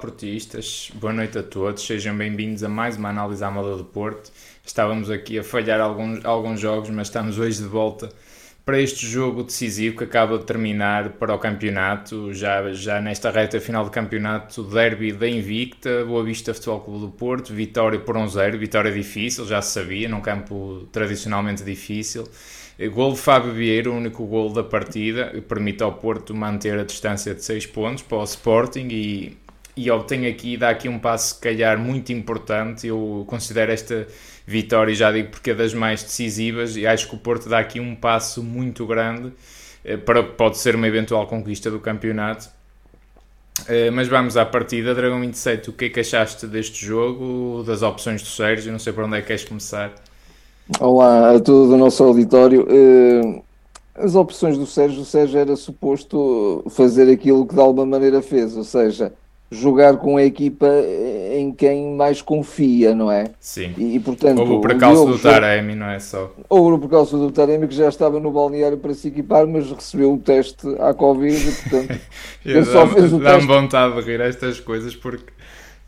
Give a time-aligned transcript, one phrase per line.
[0.00, 4.32] portistas, boa noite a todos, sejam bem-vindos a mais uma análise à moda do Porto.
[4.64, 8.08] Estávamos aqui a falhar alguns, alguns jogos, mas estamos hoje de volta
[8.64, 13.60] para este jogo decisivo que acaba de terminar para o campeonato, já, já nesta reta
[13.60, 18.56] final do campeonato, derby da Invicta, Boa Vista Futebol Clube do Porto, vitória por 1-0,
[18.56, 22.26] vitória difícil, já se sabia, num campo tradicionalmente difícil.
[22.94, 27.34] Gol de Fábio Vieira, o único gol da partida, permite ao Porto manter a distância
[27.34, 29.36] de 6 pontos para o Sporting e
[29.76, 32.86] e obtém aqui, dá aqui um passo, se calhar, muito importante.
[32.86, 34.06] Eu considero esta
[34.46, 37.80] vitória, já digo porque é das mais decisivas, e acho que o Porto dá aqui
[37.80, 39.32] um passo muito grande
[39.84, 42.48] eh, para pode ser uma eventual conquista do campeonato.
[43.68, 44.94] Eh, mas vamos à partida.
[44.94, 48.72] Dragão 27, o que é que achaste deste jogo, das opções do Sérgio?
[48.72, 49.92] Não sei para onde é que queres começar.
[50.78, 52.66] Olá a todo o nosso auditório.
[52.68, 53.42] Eh,
[53.94, 58.56] as opções do Sérgio, o Sérgio era suposto fazer aquilo que de alguma maneira fez,
[58.56, 59.12] ou seja,
[59.50, 60.68] jogar com a equipa
[61.32, 63.30] em quem mais confia, não é?
[63.40, 63.74] Sim.
[63.76, 66.32] E, portanto, ou por causa do Taremi, não é só?
[66.48, 70.14] Ou por causa do Taremi, que já estava no balneário para se equipar, mas recebeu
[70.14, 72.00] o teste à Covid, portanto,
[72.46, 73.24] ele só fez o teste.
[73.24, 75.32] Dá-me vontade de rir estas coisas porque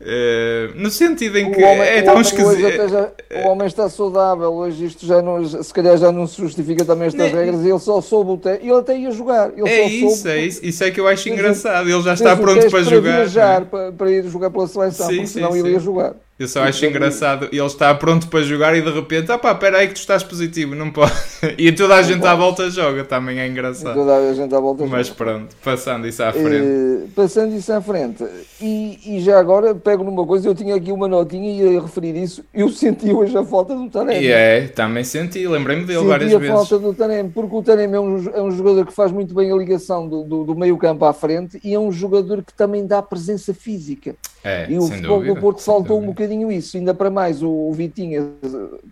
[0.03, 2.89] Uh, no sentido em que o homem, é tão esquisito.
[2.89, 3.09] Já,
[3.45, 7.07] o homem está saudável, hoje isto já não, se calhar já não se justifica também
[7.07, 7.37] estas ne...
[7.37, 7.65] regras.
[7.65, 9.51] Ele só soube o teste, ele até ia jogar.
[9.55, 11.89] Ele é isso, soube, é isso, isso é que eu acho engraçado.
[11.89, 13.15] Ele já está pronto para, para jogar.
[13.15, 13.65] Viajar, é?
[13.65, 15.59] para, para ir jogar pela seleção, sim, porque senão sim.
[15.59, 16.15] ele ia jogar.
[16.37, 19.77] Eu só acho engraçado, ele está pronto para jogar e de repente, ah pá, espera
[19.77, 21.13] aí que tu estás positivo, não pode.
[21.57, 22.31] E toda a não gente pode.
[22.31, 23.91] à volta joga, também é engraçado.
[23.91, 25.17] E toda a gente à volta Mas joga.
[25.17, 26.65] pronto, passando isso à frente.
[26.65, 28.25] Uh, passando isso à frente.
[28.59, 32.15] E, e, já agora pego numa coisa, eu tinha aqui uma notinha e ia referir
[32.15, 34.25] isso, eu senti hoje a falta do Taremi.
[34.25, 36.47] E é, também senti, lembrei-me dele senti várias vezes.
[36.47, 39.11] Senti a falta do Taremi, porque o Taremi é um, é um jogador que faz
[39.11, 42.41] muito bem a ligação do, do, do meio campo à frente e é um jogador
[42.41, 44.15] que também dá presença física.
[44.43, 47.49] É, e o futebol dúvida, do Porto faltou um bocadinho isso, ainda para mais o,
[47.49, 48.29] o Vitinha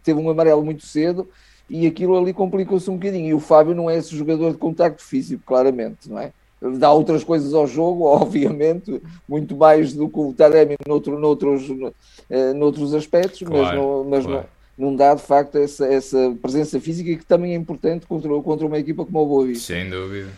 [0.01, 1.27] teve um amarelo muito cedo
[1.69, 3.29] e aquilo ali complicou-se um bocadinho.
[3.29, 6.31] E o Fábio não é esse jogador de contacto físico, claramente, não é?
[6.77, 12.53] Dá outras coisas ao jogo, obviamente, muito mais do que o Taremi noutro, noutros, uh,
[12.55, 14.45] noutros aspectos, claro, mas, não, mas claro.
[14.77, 18.67] não, não dá de facto essa, essa presença física que também é importante contra, contra
[18.67, 19.73] uma equipa como o Boa Vista.
[19.73, 20.29] Sem dúvida.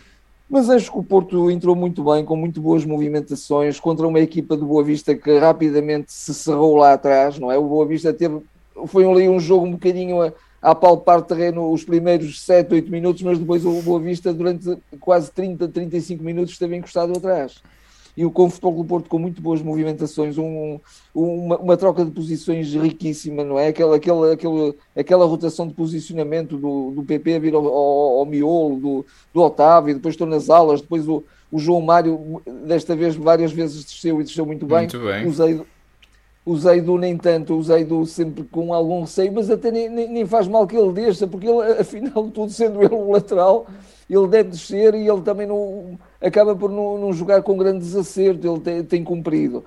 [0.48, 4.56] Mas acho que o Porto entrou muito bem, com muito boas movimentações, contra uma equipa
[4.56, 7.58] do Boa Vista que rapidamente se cerrou lá atrás, não é?
[7.58, 8.40] O Boa Vista teve,
[8.86, 13.22] foi ali um jogo um bocadinho a, a palpar terreno os primeiros 7, 8 minutos,
[13.22, 17.62] mas depois o Boa Vista durante quase 30, 35 minutos esteve encostado atrás
[18.16, 20.78] e o com o Futebol do Porto com muito boas movimentações, um,
[21.14, 23.68] uma, uma, troca de posições riquíssima, não é?
[23.68, 28.26] Aquela, aquela, aquela, aquela rotação de posicionamento do, do PP a vir ao, ao, ao
[28.26, 33.16] miolo, do, do Otávio, depois estou nas alas, depois o, o João Mário, desta vez,
[33.16, 34.80] várias vezes desceu e desceu muito bem.
[34.80, 35.26] Muito bem.
[35.26, 35.60] Usei,
[36.46, 40.26] usei do nem tanto, usei do sempre com algum receio, mas até nem, nem, nem
[40.26, 43.66] faz mal que ele desça, porque ele, afinal de tudo, sendo ele o lateral,
[44.08, 48.46] ele deve descer e ele também não acaba por não, não jogar com grande desacerto,
[48.46, 49.64] ele tem, tem cumprido.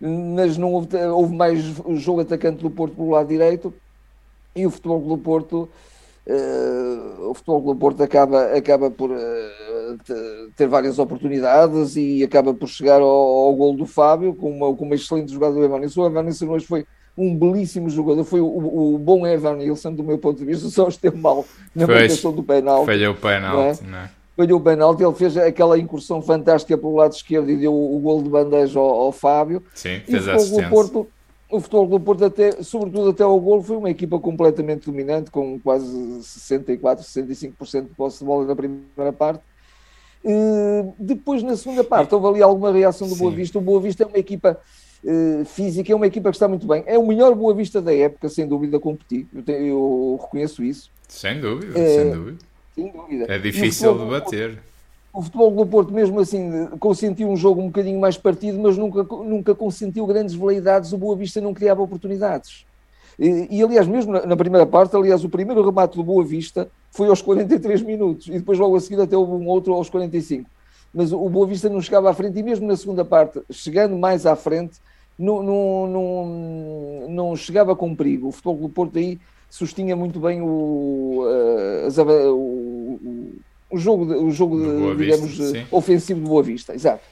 [0.00, 1.60] Mas não houve, houve mais
[1.96, 3.74] jogo atacante do Porto pelo lado direito
[4.54, 5.68] e o futebol do Porto.
[6.26, 9.16] Uh, o futebol do Porto acaba, acaba por uh,
[10.56, 14.84] ter várias oportunidades e acaba por chegar ao, ao gol do Fábio com uma, com
[14.84, 16.02] uma excelente jogada do Evanilson.
[16.02, 16.86] O Evanilson hoje foi
[17.16, 21.16] um belíssimo jogador, foi o, o, bom Evanilson do meu ponto de vista, só esteve
[21.16, 21.44] mal
[21.74, 22.86] na marcação do penalti.
[22.86, 23.90] Falhou o penalti, não é?
[23.90, 24.17] Não é?
[24.38, 28.22] Falhou o penalti, ele fez aquela incursão fantástica pelo lado esquerdo e deu o, gol
[28.22, 29.64] de bandeja ao, ao Fábio.
[29.74, 31.08] Sim, fez e o futebol do Porto,
[31.50, 35.58] o futebol do Porto, até, sobretudo até ao gol, foi uma equipa completamente dominante, com
[35.58, 39.42] quase 64, 65% de posse de bola na primeira parte.
[40.24, 43.20] Uh, depois, na segunda parte, houve ali alguma reação do Sim.
[43.20, 43.58] Boa Vista.
[43.58, 44.56] O Boa Vista é uma equipa
[45.02, 46.84] uh, física, é uma equipa que está muito bem.
[46.86, 49.26] É o melhor Boa Vista da época, sem dúvida, a competir.
[49.34, 50.90] Eu, tenho, eu reconheço isso.
[51.08, 52.48] Sem dúvida, uh, sem dúvida
[52.78, 53.26] sem dúvida.
[53.28, 54.58] É difícil de bater.
[55.12, 59.02] O futebol do Porto, mesmo assim, consentiu um jogo um bocadinho mais partido, mas nunca,
[59.02, 60.92] nunca consentiu grandes veleidades.
[60.92, 62.64] O Boa Vista não criava oportunidades.
[63.18, 66.68] E, e, aliás, mesmo na, na, primeira parte, aliás, o primeiro remate do Boa Vista
[66.92, 70.48] foi aos 43 minutos e depois, logo a seguir, até houve um outro aos 45.
[70.94, 74.24] Mas o Boa Vista não chegava à frente e, mesmo na segunda parte, chegando mais
[74.24, 74.78] à frente,
[75.18, 78.28] não, não, não, não chegava com perigo.
[78.28, 79.18] O futebol do Porto aí
[79.50, 81.24] sustinha muito bem o,
[81.86, 82.02] as, o,
[83.70, 87.02] o, jogo, o jogo de, digamos, Vista, ofensivo de Boa Vista, exato.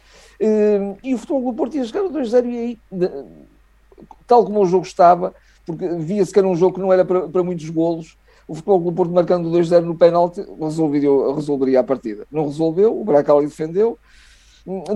[1.02, 2.78] E o futebol do Porto ia chegar a 2-0 e aí,
[4.26, 5.34] tal como o jogo estava,
[5.64, 8.16] porque via-se que era um jogo que não era para, para muitos golos,
[8.48, 12.26] o Futebol do Porto marcando 2-0 no penalti resolveria, resolveria a partida.
[12.30, 13.98] Não resolveu, o Bracali defendeu.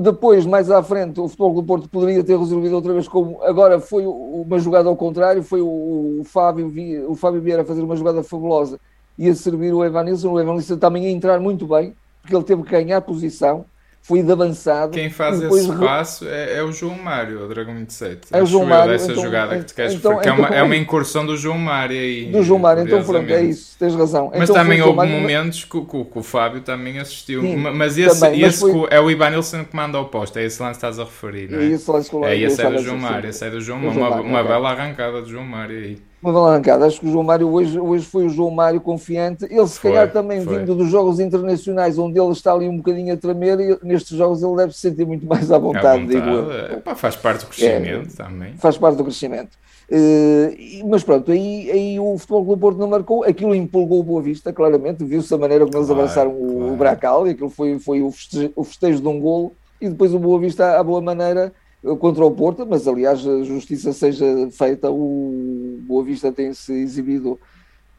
[0.00, 3.80] Depois, mais à frente, o Futebol do Porto poderia ter resolvido outra vez, como agora
[3.80, 6.72] foi uma jogada ao contrário, foi o, o Fábio,
[7.08, 8.80] o Fábio Vieira fazer uma jogada fabulosa
[9.20, 12.62] e a servir o Evanilson, o Evanilson também a entrar muito bem, porque ele teve
[12.62, 13.66] que ganhar posição
[14.02, 14.92] foi de avançado.
[14.92, 18.28] Quem faz esse passo é, é, o João Mário, o Dragão 27.
[18.32, 18.92] É o João Mário.
[18.92, 21.58] Dessa então, jogada que tu queres então, então, é, uma, é uma incursão do João
[21.58, 22.32] Mário aí.
[22.32, 24.32] Do João Mário, então pronto, é isso, tens razão.
[24.32, 27.42] Mas então, também houve Mário, momentos que, que, que, o Fábio também assistiu.
[27.42, 28.88] Sim, mas esse, também, esse mas foi...
[28.90, 31.58] é o Ibanilson que manda ao posto, é esse lance que estás a referir, não
[31.58, 31.64] é?
[31.64, 33.78] É esse lance que eu É, esse é do João Mário, esse é do João
[33.80, 34.00] Mário.
[34.00, 36.86] Uma, uma bela arrancada do João Mário aí uma alavancada.
[36.86, 39.44] Acho que o João Mário hoje, hoje foi o João Mário confiante.
[39.44, 40.58] Ele, se foi, calhar, também foi.
[40.58, 44.42] vindo dos jogos internacionais, onde ele está ali um bocadinho a tremer, e nestes jogos
[44.42, 46.08] ele deve se sentir muito mais à vontade, à vontade.
[46.08, 46.52] digo eu.
[46.52, 48.54] É, faz parte do crescimento é, também.
[48.58, 49.58] Faz parte do crescimento.
[49.90, 54.22] Uh, mas pronto, aí, aí o Futebol Clube Porto não marcou, aquilo empolgou o Boa
[54.22, 56.72] Vista, claramente, viu-se a maneira como eles claro, abraçaram o, claro.
[56.72, 60.14] o Bracal, e aquilo foi, foi o, festejo, o festejo de um golo, e depois
[60.14, 61.52] o Boa Vista, à boa maneira,
[61.98, 67.38] contra o Porto, mas aliás a justiça seja feita, o Boa Vista tem-se exibido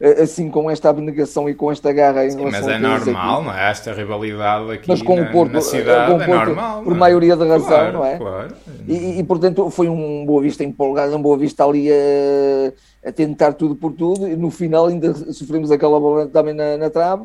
[0.00, 3.54] eh, assim com esta abnegação e com esta garra em Sim, mas é normal, não
[3.54, 3.70] é?
[3.70, 6.82] Esta rivalidade aqui mas com na, o Porto, na cidade com o Porto, é normal.
[6.82, 6.96] Por é?
[6.96, 8.18] maioria de razão, claro, não é?
[8.18, 8.54] Claro.
[8.86, 13.52] E, e, portanto foi um Boa Vista empolgado, um Boa Vista ali a, a tentar
[13.54, 17.24] tudo por tudo e no final ainda sofremos aquela bola também na, na trave.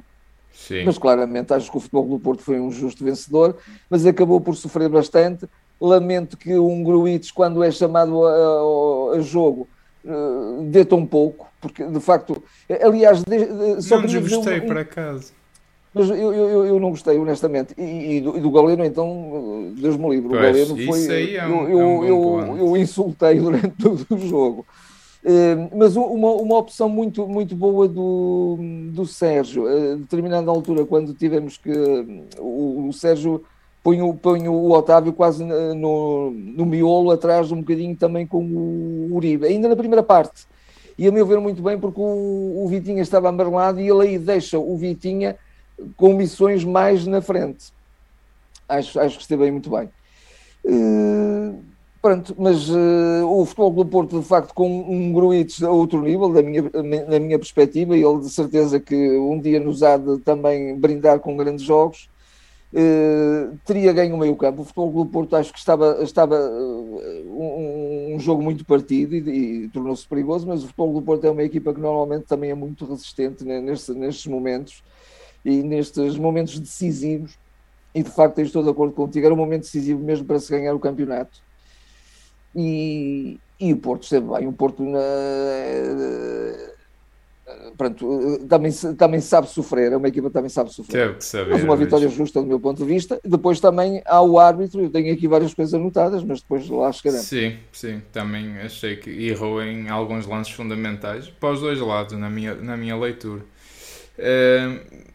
[0.53, 0.85] Sim.
[0.85, 3.55] Mas claramente acho que o futebol do Porto foi um justo vencedor,
[3.89, 5.47] mas acabou por sofrer bastante
[5.79, 9.67] Lamento que um Gruites, quando é chamado a, a, a jogo,
[10.03, 12.41] uh, dê tão pouco, porque de facto,
[12.81, 15.33] aliás, de, de, só não desgostei um, por acaso.
[15.93, 17.73] Mas eu, eu, eu não gostei, honestamente.
[17.77, 20.27] E, e, do, e do Galeno, então, Deus me livre.
[20.27, 21.35] O Galeno foi.
[21.35, 24.65] É um, eu, é um eu, eu, insultei durante todo o jogo.
[25.23, 28.57] Uh, mas uma, uma opção muito, muito boa do,
[28.91, 31.71] do Sérgio, a determinada altura, quando tivemos que.
[32.37, 33.43] O, o Sérgio
[33.87, 39.45] ponho, ponho o Otávio quase no, no miolo, atrás um bocadinho também com o Uribe,
[39.45, 40.45] ainda na primeira parte.
[40.97, 44.19] E a meu ver muito bem, porque o, o Vitinha estava amarelado e ele aí
[44.19, 45.37] deixa o Vitinha
[45.95, 47.71] com missões mais na frente.
[48.67, 49.89] Acho, acho que esteve aí muito bem.
[50.65, 51.59] Uh,
[52.01, 56.33] pronto, mas uh, o futebol do Porto, de facto, com um Gruites a outro nível,
[56.33, 56.63] da minha,
[57.07, 61.19] na minha perspectiva, e ele de certeza que um dia nos há de também brindar
[61.19, 62.09] com grandes jogos.
[62.73, 64.61] Uh, teria ganho o meio campo.
[64.61, 69.65] O Futebol do Porto acho que estava, estava uh, um, um, jogo muito partido e,
[69.65, 72.55] e tornou-se perigoso, mas o Futebol do Porto é uma equipa que normalmente também é
[72.55, 74.83] muito resistente né, nestes momentos
[75.45, 77.37] e nestes momentos decisivos.
[77.95, 80.75] E de facto, estou de acordo contigo, era um momento decisivo mesmo para se ganhar
[80.75, 81.41] o campeonato.
[82.55, 84.47] E, e o Porto esteve bem.
[84.47, 84.99] O Porto na,
[87.77, 91.15] pronto, também, também sabe sofrer, é uma equipa que também sabe sofrer.
[91.19, 91.51] Saber.
[91.51, 93.19] Mas uma vitória justa do meu ponto de vista.
[93.23, 97.27] Depois também há o árbitro, eu tenho aqui várias coisas anotadas, mas depois lá chegaremos.
[97.27, 102.29] Sim, sim, também achei que errou em alguns lances fundamentais, para os dois lados, na
[102.29, 103.43] minha, na minha leitura.
[104.17, 105.07] Uh,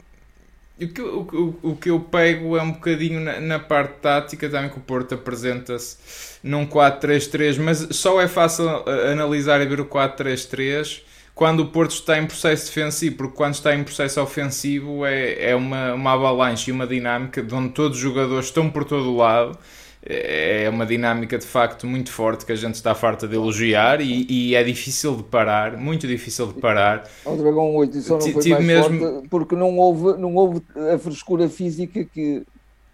[0.80, 4.70] o, que, o, o, que eu pego é um bocadinho na, na parte tática, também
[4.70, 8.68] que o Porto apresenta-se num 4-3-3, mas só é fácil
[9.10, 11.02] analisar e ver o 4-3-3
[11.34, 15.56] quando o Porto está em processo defensivo, porque quando está em processo ofensivo é, é
[15.56, 19.16] uma, uma avalanche e uma dinâmica de onde todos os jogadores estão por todo o
[19.16, 19.58] lado.
[20.04, 24.26] É uma dinâmica de facto muito forte que a gente está farta de elogiar e,
[24.28, 27.08] e é difícil de parar, muito difícil de parar.
[27.24, 28.98] O Dragão 8 só não foi mais mesmo...
[28.98, 30.60] forte porque não houve, não houve
[30.92, 32.42] a frescura física que,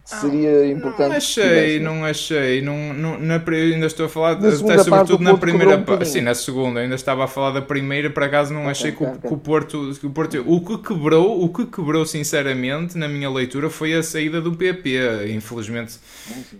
[0.08, 1.08] seria importante.
[1.08, 2.62] Não achei, não achei.
[2.62, 6.02] Não, não, na, ainda estou a falar, na até sobretudo na primeira parte.
[6.02, 8.90] Um sim, na segunda, ainda estava a falar da primeira, por acaso não okay, achei
[8.92, 9.28] okay, que, o, okay.
[9.28, 10.44] que, o Porto, que o Porto.
[10.46, 15.30] O que quebrou, o que quebrou, sinceramente, na minha leitura, foi a saída do PP.
[15.30, 15.96] Infelizmente,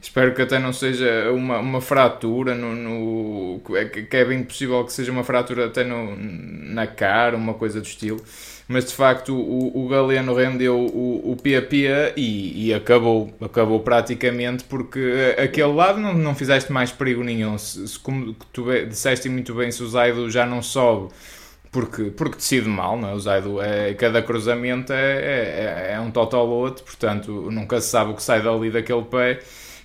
[0.02, 2.75] espero que até não seja uma, uma fratura no.
[2.75, 7.55] no é que é bem possível que seja uma fratura até no, na cara, uma
[7.55, 8.23] coisa do estilo
[8.68, 14.62] mas de facto o, o Galeno rendeu o, o Pia e, e, acabou, acabou praticamente
[14.64, 17.56] porque aquele lado não, não fizeste mais perigo nenhum.
[17.56, 21.08] Se, se como tu disseste muito bem, se o Zaido já não sobe
[21.72, 23.14] porque, porque decide mal, não é?
[23.14, 28.12] o Zaido é, cada cruzamento é, é, é um total outro, portanto nunca se sabe
[28.12, 29.40] o que sai dali daquele pé.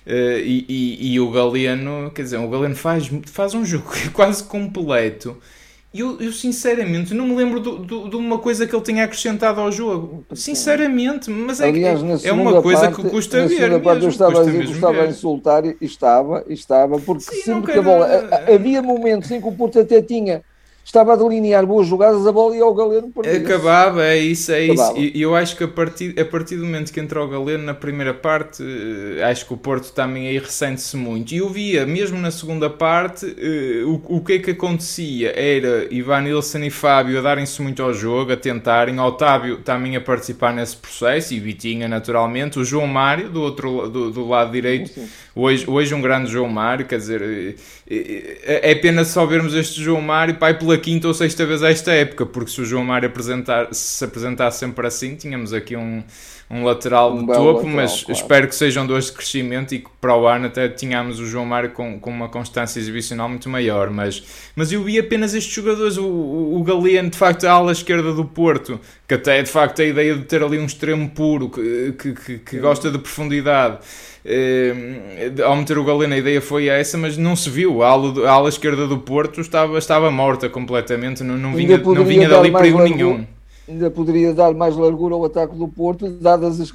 [0.06, 4.44] Uh, e, e, e, o Galeno, quer dizer, o Galeno faz, faz um jogo quase
[4.44, 5.34] completo
[5.94, 9.60] eu, eu sinceramente não me lembro do, do, de uma coisa que ele tenha acrescentado
[9.60, 10.24] ao jogo.
[10.34, 13.80] Sinceramente, mas é, Aliás, é, uma coisa parte, que custa na ver.
[13.80, 17.78] Parte mesmo, eu estava, a, estava a insultar e estava, estava, porque Sim, sempre que
[17.78, 18.08] a bola.
[18.52, 20.42] Havia momentos em que o Porto até tinha
[20.84, 23.10] estava a delinear boas jogadas, a bola ia ao Galeno.
[23.36, 24.98] Acabava, é isso, é Acabava.
[24.98, 25.16] isso.
[25.16, 27.74] E eu acho que a partir, a partir do momento que entrou o Galeno na
[27.74, 31.32] primeira parte, eh, acho que o Porto também aí ressente-se muito.
[31.32, 35.88] E eu via, mesmo na segunda parte, eh, o, o que é que acontecia era
[35.90, 40.52] Ivan Nilsson e Fábio a darem-se muito ao jogo, a tentarem, Otávio também a participar
[40.52, 45.02] nesse processo, e Vitinha naturalmente, o João Mário do outro do, do lado direito, sim,
[45.02, 45.08] sim.
[45.36, 47.56] Hoje, hoje um grande João Mário, quer dizer,
[47.90, 51.92] é, é pena só vermos este João Mário, pai, pela quinta ou sexta vez esta
[51.92, 56.02] época, porque se o João Mário apresentar, se apresentasse sempre assim, tínhamos aqui um,
[56.50, 58.20] um lateral um de topo, lateral, mas claro.
[58.20, 61.46] espero que sejam dois de crescimento e que para o ano até tínhamos o João
[61.46, 63.90] Mário com, com uma constância exibicional muito maior.
[63.90, 64.22] Mas,
[64.54, 68.12] mas eu vi apenas estes jogadores, o, o, o Galeno, de facto, a ala esquerda
[68.12, 71.94] do Porto, que até de facto a ideia de ter ali um extremo puro que,
[71.98, 73.78] que, que, que gosta de profundidade.
[74.26, 74.72] Eh,
[75.44, 77.82] ao meter o Galeno a ideia foi essa, mas não se viu.
[77.82, 82.04] A ala, a ala esquerda do Porto estava, estava morta completamente, não, não vinha, não
[82.04, 83.26] vinha dali perigo nenhum.
[83.66, 86.72] Ainda poderia dar mais largura ao ataque do Porto, dadas as,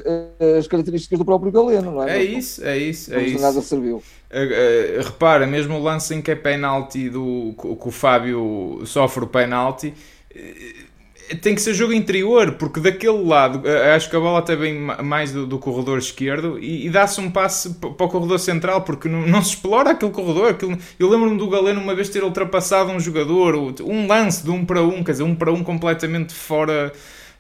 [0.58, 2.18] as características do próprio Galeno, não é?
[2.18, 3.14] É isso, é isso.
[3.14, 3.42] É isso.
[3.42, 3.98] nada serviu.
[3.98, 9.24] Uh, uh, repara, mesmo o lance em que é penalti do que o Fábio sofre
[9.24, 9.94] o penalti,
[10.36, 10.89] uh,
[11.36, 14.74] tem que ser jogo interior, porque daquele lado, eh, acho que a bola até vem
[15.04, 19.08] mais do, do corredor esquerdo e, e dá-se um passe para o corredor central, porque
[19.08, 20.50] não, não se explora aquele corredor.
[20.50, 24.66] Aquele, eu lembro-me do Galeno uma vez ter ultrapassado um jogador, um lance de um
[24.66, 26.92] para um, quer dizer, um para um completamente fora.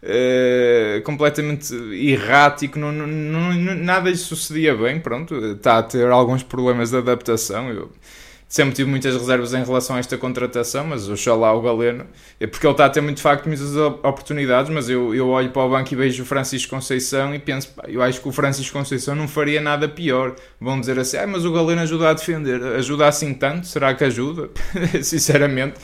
[0.02, 4.98] Uh, completamente errático, não, não, não, nada lhe sucedia bem.
[4.98, 7.70] Pronto, está a ter alguns problemas de adaptação.
[7.70, 7.92] Eu,
[8.50, 12.08] sempre tive muitas reservas em relação a esta contratação, mas oxalá o Galeno,
[12.40, 15.52] é porque ele está a ter muito de facto muitas oportunidades, mas eu, eu olho
[15.52, 18.32] para o banco e vejo o Francisco Conceição e penso, pá, eu acho que o
[18.32, 20.36] Francisco Conceição não faria nada pior.
[20.60, 22.62] Vão dizer assim, ah, mas o Galeno ajuda a defender.
[22.64, 23.68] Ajuda assim tanto?
[23.68, 24.50] Será que ajuda?
[25.04, 25.76] Sinceramente,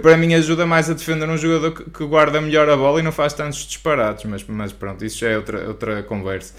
[0.00, 3.02] para mim ajuda mais a defender um jogador que, que guarda melhor a bola e
[3.02, 6.54] não faz tantos disparados, mas, mas pronto, isso já é outra, outra conversa.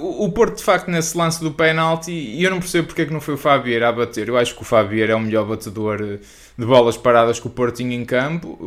[0.00, 3.12] O Porto, de facto, nesse lance do penalti, e eu não percebo porque é que
[3.12, 4.28] não foi o Fabier a bater.
[4.28, 6.18] Eu acho que o Fabier é o melhor batedor eh,
[6.56, 8.58] de bolas paradas que o Porto tinha em campo.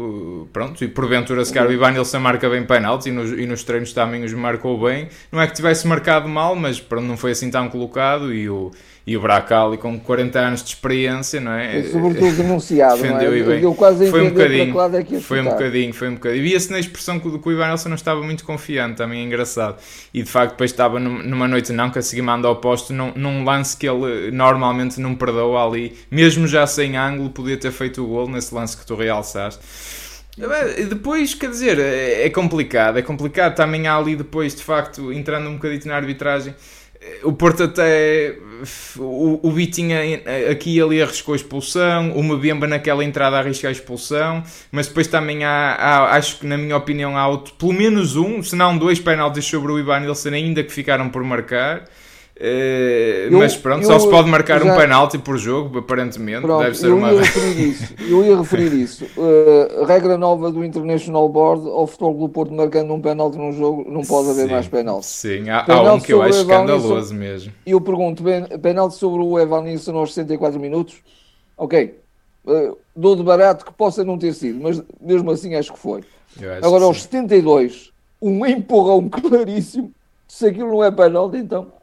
[0.46, 3.46] Eh, pronto, e porventura, se calhar, o Ivan Nilsson marca bem penalti e nos, e
[3.48, 5.10] nos treinos também os marcou bem.
[5.32, 8.32] Não é que tivesse marcado mal, mas pronto, não foi assim tão colocado.
[8.32, 8.72] E o,
[9.10, 11.80] e o Bracali com 40 anos de experiência, não é?
[11.80, 13.60] E sobretudo denunciado, Defendeu não é?
[13.60, 16.44] Deu quase a foi um bocadinho, é que foi um bocadinho, foi um bocadinho.
[16.44, 19.78] Via-se na expressão que, que o Ivan Nelson não estava muito confiante, também é engraçado.
[20.14, 23.76] E de facto depois estava numa noite não conseguia mandar ao posto num, num lance
[23.76, 28.30] que ele normalmente não perdoa ali, mesmo já sem ângulo, podia ter feito o gol
[28.30, 29.60] nesse lance que tu realçaste.
[30.88, 33.56] Depois, quer dizer, é, é complicado, é complicado.
[33.56, 36.56] Também há ali depois, de facto, entrando um bocadinho na arbitragem,
[37.24, 38.36] o Porto até.
[38.98, 40.00] O, o Vitinha
[40.52, 45.08] aqui e ali arriscou a expulsão, o Mbemba naquela entrada arriscou a expulsão, mas depois
[45.08, 48.78] também há, há, acho que na minha opinião há outro, pelo menos um, se não
[48.78, 51.86] dois penaltis sobre o Ivan Nilsson ainda que ficaram por marcar.
[52.42, 54.74] Eu, mas pronto, eu, só se pode marcar já...
[54.74, 56.44] um penalti por jogo, aparentemente.
[56.44, 57.12] Pronto, deve ser eu uma.
[57.12, 59.06] Ia referir isso, eu ia referir isso.
[59.18, 63.86] Uh, regra nova do International Board: ao futebol do Porto marcando um penalti num jogo,
[63.92, 65.06] não pode haver mais penalti.
[65.06, 67.52] Sim, há, há um que eu acho escandaloso mesmo.
[67.66, 68.24] E eu pergunto:
[68.62, 70.96] penalti sobre o Evan Nilsson aos 64 minutos?
[71.58, 72.00] Ok,
[72.46, 76.04] uh, dou de barato que possa não ter sido, mas mesmo assim acho que foi.
[76.62, 77.92] Agora, aos 72,
[78.22, 79.92] um empurrão claríssimo.
[80.26, 81.79] Se aquilo não é penalti, então.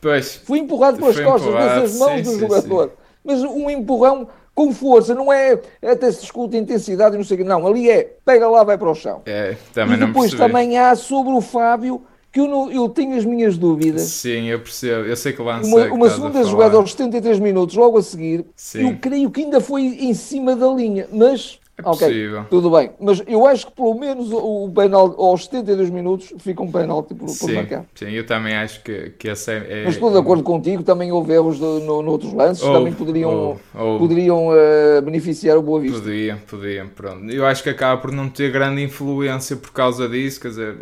[0.00, 0.36] Pois.
[0.36, 2.88] Fui empurrado pelas costas, nas mãos sim, do sim, jogador.
[2.88, 2.94] Sim.
[3.24, 7.36] Mas um empurrão com força, não é, é até se discute intensidade e não sei
[7.36, 7.44] o que.
[7.44, 9.20] Não, ali é, pega lá, vai para o chão.
[9.26, 13.24] É, também e depois também há sobre o Fábio, que eu, não, eu tenho as
[13.24, 14.02] minhas dúvidas.
[14.02, 17.98] Sim, eu percebo, eu sei que lance Uma, uma segunda jogada aos 73 minutos, logo
[17.98, 22.44] a seguir, eu creio que ainda foi em cima da linha, mas é possível.
[22.48, 22.90] tudo bem.
[22.98, 27.28] Mas eu acho que pelo menos o penalti aos 72 minutos fica um penalti por,
[27.28, 27.84] sim, marcar.
[27.94, 29.84] Sim, eu também acho que, que essa é, é.
[29.84, 33.58] Mas estou de acordo contigo, também houve erros de, no, noutros lances, ou, também poderiam,
[33.98, 36.00] poderiam uh, beneficiar o Boa Vista.
[36.00, 37.30] Podiam, podiam, pronto.
[37.30, 40.76] Eu acho que acaba por não ter grande influência por causa disso, quer dizer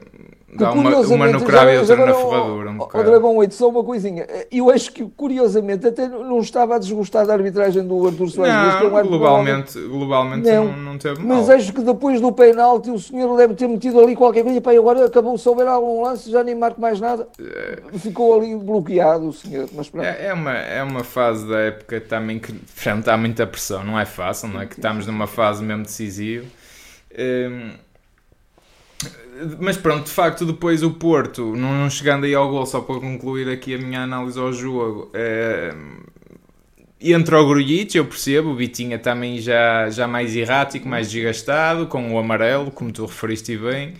[0.56, 2.70] Dá uma, uma no cravo e outra na ferradura.
[2.70, 4.26] Um o Dragão 8, só uma coisinha.
[4.52, 8.54] Eu acho que, curiosamente, até não estava a desgostar da arbitragem do Arthur Soares.
[8.54, 11.38] Não, é globalmente, globalmente não, não, não teve mal.
[11.38, 14.61] Mas acho que depois do penalti o senhor deve ter metido ali qualquer coisa.
[14.64, 17.26] e agora acabou de houver algum lance, já nem marco mais nada.
[17.40, 17.99] É...
[17.99, 19.68] Ficou ali bloqueado o senhor.
[19.73, 23.82] Mas é, é, uma, é uma fase da época também que frente, há muita pressão.
[23.82, 24.66] Não é fácil, não é?
[24.66, 26.46] Que estamos numa fase mesmo decisiva.
[27.18, 27.73] Hum,
[29.61, 33.49] mas pronto, de facto, depois o Porto, não chegando aí ao gol, só para concluir
[33.49, 35.75] aqui a minha análise ao jogo, é,
[37.00, 42.12] entra o Grujic, eu percebo, o Vitinha também já, já mais errático, mais desgastado, com
[42.12, 43.95] o amarelo, como tu referiste bem.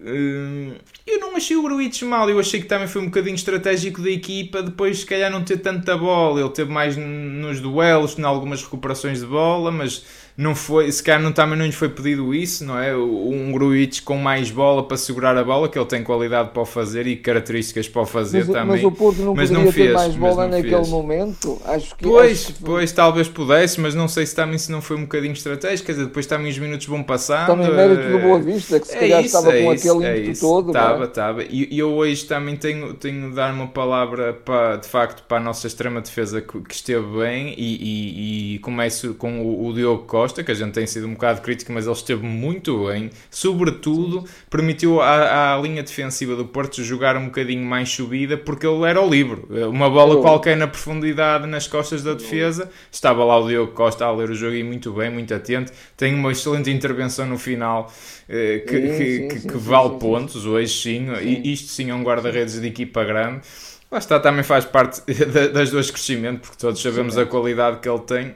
[0.00, 0.74] Hum,
[1.06, 4.10] eu não achei o Gruitch mal, eu achei que também foi um bocadinho estratégico da
[4.10, 8.62] equipa, depois se calhar não ter tanta bola, ele teve mais nos duelos, em algumas
[8.62, 10.04] recuperações de bola, mas
[10.36, 12.96] não foi, se calhar não, também não lhe foi pedido isso, não é?
[12.96, 16.64] Um Gruitch com mais bola para segurar a bola, que ele tem qualidade para o
[16.64, 18.66] fazer e características para o fazer mas, também.
[18.66, 20.88] Mas o Porto não mas não fez, ter mais bola naquele fez.
[20.88, 21.60] momento?
[21.64, 24.80] Acho que, Pois, acho que pois, talvez pudesse, mas não sei se também se não
[24.80, 27.46] foi um bocadinho estratégico, quer dizer, depois também os minutos vão passando.
[27.46, 30.06] também mérito do Boa Vista, que se é calhar isso, estava é com isso, aquele
[30.06, 30.72] é ímpeto todo.
[30.72, 30.84] não é?
[30.84, 31.42] Estava, estava.
[31.44, 35.38] E e eu hoje também tenho, tenho de dar uma palavra para, de facto, para
[35.38, 39.72] a nossa extrema defesa que, que esteve bem e, e, e começo com o, o
[39.74, 43.10] Diogo Costa, que a gente tem sido um bocado crítico, mas ele esteve muito bem.
[43.30, 48.84] Sobretudo, permitiu à, à linha defensiva do Porto jogar um bocadinho mais subida, porque ele
[48.84, 49.46] era o livro.
[49.68, 54.12] Uma bola qualquer na profundidade, nas costas da defesa, estava lá o Diogo Costa a
[54.12, 55.72] ler o jogo e muito bem, muito atento.
[55.96, 57.92] Tem uma excelente intervenção no final
[58.28, 61.06] eh, que, que, que- que vale pontos hoje sim.
[61.22, 63.42] E isto sim é um guarda-redes de equipa grande.
[63.90, 67.88] Lá está, também faz parte da- das duas crescimento, porque todos sabemos a qualidade que
[67.88, 68.34] ele tem.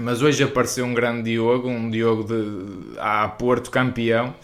[0.00, 4.34] Mas hoje apareceu um grande Diogo, um Diogo de a Porto campeão.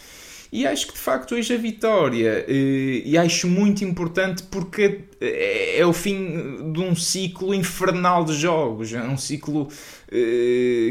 [0.53, 5.81] E acho que de facto hoje a vitória, eh, e acho muito importante porque é
[5.81, 9.69] é o fim de um ciclo infernal de jogos, é um ciclo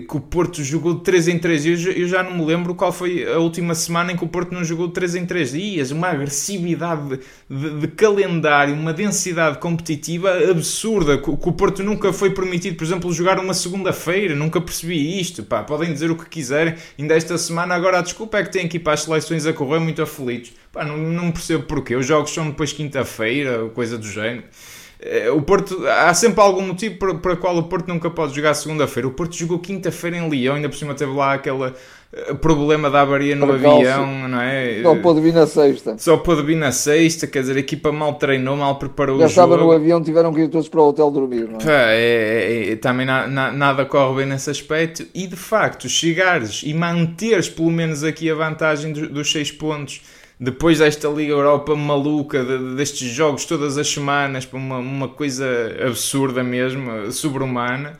[0.07, 1.65] que o Porto jogou de 3 em 3.
[1.65, 4.51] Eu, eu já não me lembro qual foi a última semana em que o Porto
[4.53, 5.91] não jogou de 3 em 3 dias.
[5.91, 11.17] Uma agressividade de, de- calendário, uma densidade competitiva absurda.
[11.17, 14.35] Que, o- que o Porto nunca foi permitido, por exemplo, jogar uma segunda-feira.
[14.35, 15.41] Nunca percebi isto.
[15.43, 16.73] Pá, podem dizer o que quiserem.
[16.99, 19.79] Ainda esta semana, agora a desculpa é que têm ir para as seleções a correr
[19.79, 20.51] muito aflitos.
[20.71, 21.95] Pá, não, não percebo porquê.
[21.95, 24.43] Os jogos são depois quinta-feira, coisa do género.
[25.05, 28.53] Eh, O Porto, há sempre algum motivo para, para qual o Porto nunca pode jogar
[28.53, 29.07] segunda-feira.
[29.07, 31.73] O Porto jogou quinta-feira em Leão, ainda por cima teve lá aquele
[32.13, 34.81] eh, problema da avaria no avião, não é?
[34.81, 35.97] Só pôde vir na sexta.
[35.97, 39.27] Só pôde vir na sexta, quer dizer, a equipa mal treinou, mal preparou Já o
[39.27, 39.65] estava jogo.
[39.65, 41.95] no avião, tiveram que ir todos para o hotel dormir, não é?
[41.95, 46.61] É- é- é- também na- na- nada corre bem nesse aspecto e de facto chegares
[46.63, 50.01] e manteres pelo menos aqui a vantagem do- dos 6 pontos
[50.43, 55.45] depois desta Liga Europa maluca de- destes jogos todas as semanas uma, uma coisa
[55.87, 57.97] absurda mesmo, sobre-humana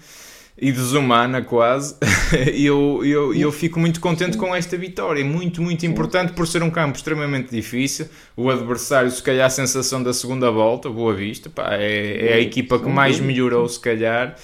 [0.58, 1.96] e desumana quase
[2.54, 5.24] eu, eu, eu fico muito contente com esta vitória.
[5.24, 8.08] Muito, muito importante por ser um campo extremamente difícil.
[8.36, 12.40] O adversário se calhar a sensação da segunda volta Boa Vista, pá, é, é a
[12.40, 14.36] equipa que mais melhorou se calhar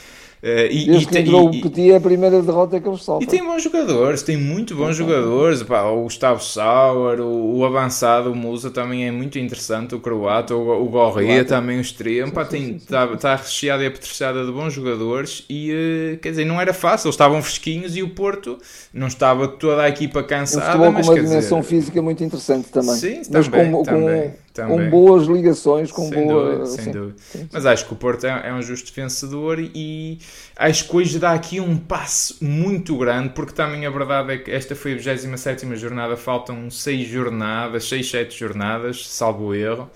[0.72, 3.04] e, Desde e que entrou e- o Petit, é a primeira derrota que eles e
[3.04, 3.28] sofrem.
[3.28, 5.62] tem bons jogadores, tem muito bons jogadores.
[5.64, 9.96] Pá, o Gustavo Sauer, o, o avançado, o Musa também é muito interessante.
[9.96, 12.32] O croata, o, o Gorria também, o extremo.
[12.50, 15.44] Sim, tá, tá recheada e apetrechada de bons jogadores.
[15.50, 15.72] E
[16.14, 17.08] eh, quer dizer, não era fácil.
[17.08, 18.58] Eles estavam fresquinhos e o Porto
[18.94, 20.66] não estava toda a equipa Um cansada.
[20.68, 22.96] futebol mas com uma dimensão dizer, física muito interessante também.
[22.96, 24.86] Sim, mas também, com, também, com, também.
[24.86, 26.46] com boas ligações, com sem boa.
[26.46, 26.92] dúvida, sem sim.
[26.92, 27.16] dúvida.
[27.20, 27.50] sim.
[27.52, 30.20] Mas acho que o Porto é, é um justo vencedor e
[30.56, 34.52] acho que hoje dá aqui um passo muito grande, porque também a verdade é que
[34.52, 39.90] esta foi a 27 jornada, faltam 6 jornadas, 6, 7 jornadas, salvo erro,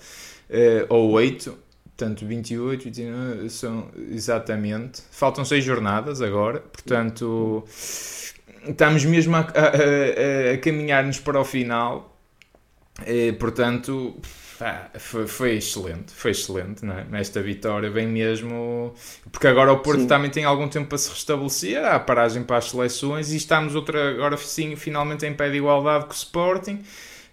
[0.50, 1.58] eh, ou 8.
[1.96, 5.00] Portanto, 28, 29, são exatamente.
[5.12, 7.62] Faltam 6 jornadas agora, portanto,
[8.68, 12.16] estamos mesmo a, a- a- a caminhar-nos para o final.
[13.06, 14.16] Eh, portanto,
[14.58, 17.04] pá, foi, foi excelente, foi excelente não é?
[17.04, 18.94] nesta vitória, bem mesmo,
[19.30, 20.06] porque agora o Porto Sim.
[20.06, 24.10] também tem algum tempo para se restabelecer, há paragem para as seleções e estamos outra,
[24.10, 26.82] agora sim, finalmente em pé de igualdade com o Sporting,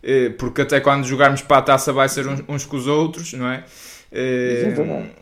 [0.04, 3.34] eh, porque até quando jogarmos para a taça vai ser uns, uns com os outros,
[3.34, 3.64] não é?
[4.12, 5.22] Eh, Exatamente.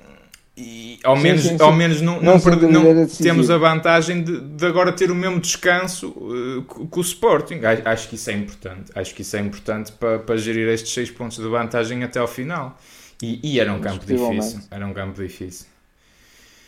[0.59, 1.63] E ao Sim, menos, sim, sim.
[1.63, 5.39] ao menos não, Não não, não temos a vantagem de, de agora ter o mesmo
[5.39, 6.13] descanso
[6.59, 7.61] eh, co- com o Sporting.
[7.85, 8.91] Acho, que isso é importante.
[8.95, 12.27] Acho que isso é importante para, para gerir estes 6 pontos de vantagem até ao
[12.27, 12.77] final.
[13.21, 14.59] E, e era um campo difícil.
[14.71, 15.65] Era um campo difícil.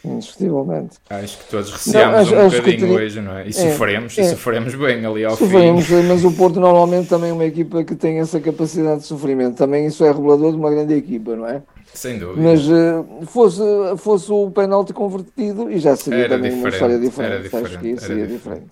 [0.04, 0.98] Indiscutivelmente.
[1.10, 3.46] Acho que todos receamos acho- um acho que bocadinho teria- hoje, não é?
[3.46, 4.24] E É, sofremos, e é.
[4.30, 6.02] sofremos bem ali ao Sofremos, fim.
[6.10, 9.58] mas o Porto normalmente também é uma equipa que tem essa capacidade de sofrimento.
[9.58, 11.62] Também isso é revelador de uma grande equipa, não é?
[11.94, 12.42] Sem dúvida.
[12.42, 13.62] Mas eh, fosse,
[13.98, 17.34] fosse o penalti convertido e já seria Era também uma diferente, história era diferente.
[17.34, 18.68] Acho que diferente, isso seria era diferente.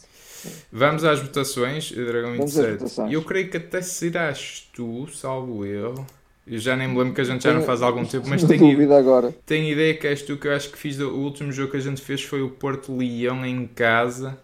[0.71, 2.77] Vamos às votações, Dragão Vamos às 27.
[2.79, 3.11] votações.
[3.13, 5.95] Eu creio que até serás tu, salvo erro.
[5.97, 6.05] Eu
[6.47, 8.49] já nem me lembro que a gente já não Tenho- faz algum tempo, mas Não
[8.49, 9.35] tenho, dúvida agora.
[9.45, 10.99] tenho ideia que és tu que eu acho que fiz.
[10.99, 14.37] O último jogo que a gente fez foi o Porto Leão em casa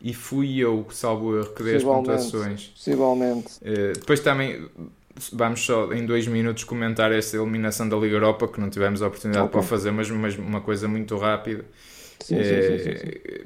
[0.00, 2.66] e fui eu, salvo erro, que dei as pontuações.
[2.76, 3.52] Possivelmente.
[3.62, 4.68] Eh, depois também
[5.32, 9.06] vamos só em dois minutos comentar esta eliminação da Liga Europa que não tivemos a
[9.06, 9.52] oportunidade Ok.
[9.52, 11.64] para fazer, mas, mas uma coisa muito rápida.
[12.20, 13.44] sim, sim, sim, sim.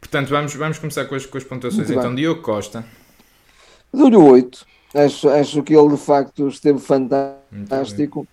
[0.00, 1.86] Portanto, vamos, vamos começar com as, com as pontuações.
[1.86, 2.22] Muito então, bem.
[2.22, 2.84] Diogo Costa.
[3.92, 4.66] Dou-lhe 8.
[5.04, 8.26] Acho, acho que ele de facto esteve fantástico.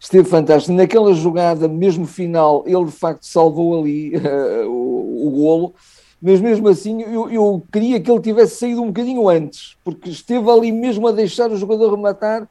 [0.00, 0.74] Esteve fantástico.
[0.74, 5.74] Naquela jogada, mesmo final, ele de facto salvou ali uh, o, o golo
[6.22, 10.50] mas mesmo assim eu, eu queria que ele tivesse saído um bocadinho antes, porque esteve
[10.50, 12.46] ali mesmo a deixar o jogador rematar,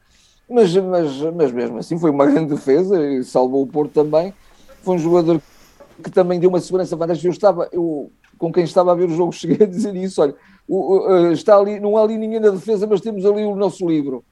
[0.50, 4.34] mas, mas, mas mesmo assim foi uma grande defesa e salvou o Porto também.
[4.82, 5.40] Foi um jogador
[6.04, 7.28] que também deu uma segurança fantástica.
[7.28, 10.34] Eu estava, eu, com quem estava a ver o jogo, cheguei a dizer isso: olha,
[10.68, 13.88] o, o, está ali, não há ali ninguém na defesa, mas temos ali o nosso
[13.88, 14.24] livro.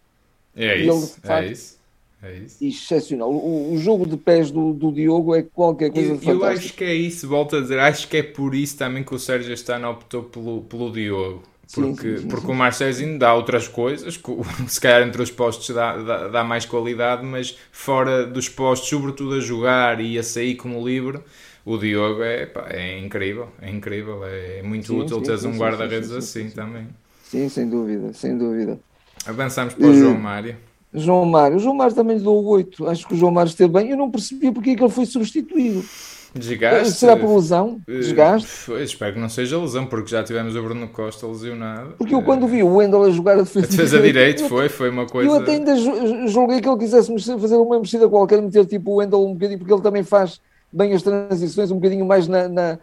[0.56, 1.78] É isso, ele, é isso.
[2.22, 2.65] É isso.
[2.65, 3.30] Excepcional.
[3.30, 6.84] O, o, jogo de pés do, do Diogo é qualquer coisa eu, Eu acho que
[6.84, 9.88] é isso, volto a dizer, acho que é por isso também que o Sérgio Estano
[9.88, 11.43] optou pelo, pelo Diogo.
[11.74, 14.32] Porque, sim, sim, sim, porque o Marcezinho dá outras coisas, que,
[14.67, 19.36] se calhar entre os postos dá, dá, dá, mais qualidade, mas fora dos postos, sobretudo
[19.36, 21.20] a jogar e a sair como livre,
[21.67, 26.49] o Diogo é, pá, é incrível, é incrível, é muito útil teres um guarda-redes assim
[26.49, 26.88] também.
[27.25, 28.80] Sim, sem dúvida, sem dúvida.
[29.25, 30.56] Avançamos para o João Mário.
[30.93, 31.58] João Mário.
[31.58, 32.88] O João Mário também lhe dou 8.
[32.88, 33.89] Acho que o João Mário esteve bem.
[33.89, 35.84] Eu não percebi porque é que ele foi substituído.
[36.34, 36.93] Desgaste?
[36.93, 37.82] Será por lesão?
[37.86, 38.71] Eh, Desgaste?
[38.71, 41.95] Uh, espero que não seja lesão, porque já tivemos o Bruno Costa lesionado.
[41.97, 44.89] Porque eu quando vi o Wendel a jogar a defesa, a defesa direito, foi, foi
[44.89, 45.30] uma coisa.
[45.30, 45.75] Eu até ainda
[46.27, 49.73] julguei que ele quisesse fazer uma mexida qualquer, meter tipo o Wendel um bocadinho, porque
[49.73, 50.39] ele também faz
[50.71, 52.80] bem as transições, um bocadinho mais na, na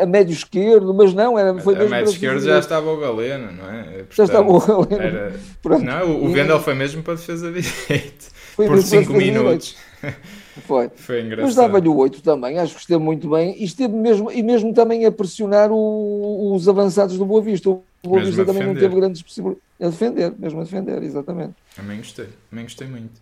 [0.00, 1.88] a médio esquerdo, mas não, era, foi mesmo.
[1.94, 3.82] A médio esquerdo já estava o Galeno, não é?
[3.82, 5.02] Portanto, já estava o Galeno.
[5.02, 5.78] Era...
[5.78, 8.32] Não, o Wendel foi mesmo para a defesa direita.
[8.52, 9.76] Foi por 5 minutos.
[10.66, 10.90] Foi.
[10.94, 11.46] Foi engraçado.
[11.46, 14.74] Mas dava-lhe o 8 também, acho que esteve muito bem e esteve mesmo, e mesmo
[14.74, 17.70] também a pressionar o, os avançados do Boa Vista.
[17.70, 19.64] O Boa mesmo Vista também não teve grandes possibilidades.
[19.80, 21.54] A defender, mesmo a defender, exatamente.
[21.74, 23.20] Também gostei, também gostei muito.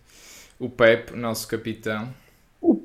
[0.59, 2.09] O Pep, nosso capitão,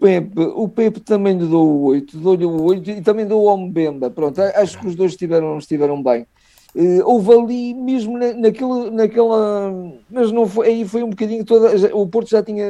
[0.07, 3.59] Pepe, o Pepe também lhe dou o 8, dou-lhe o 8 e também dou ao
[3.59, 4.09] Mbemba.
[4.09, 6.25] Pronto, acho que os dois estiveram, estiveram bem.
[6.77, 9.73] Uh, houve ali mesmo na, naquele, naquela.
[10.09, 11.77] Mas não foi, aí foi um bocadinho toda.
[11.77, 12.67] Já, o Porto já tinha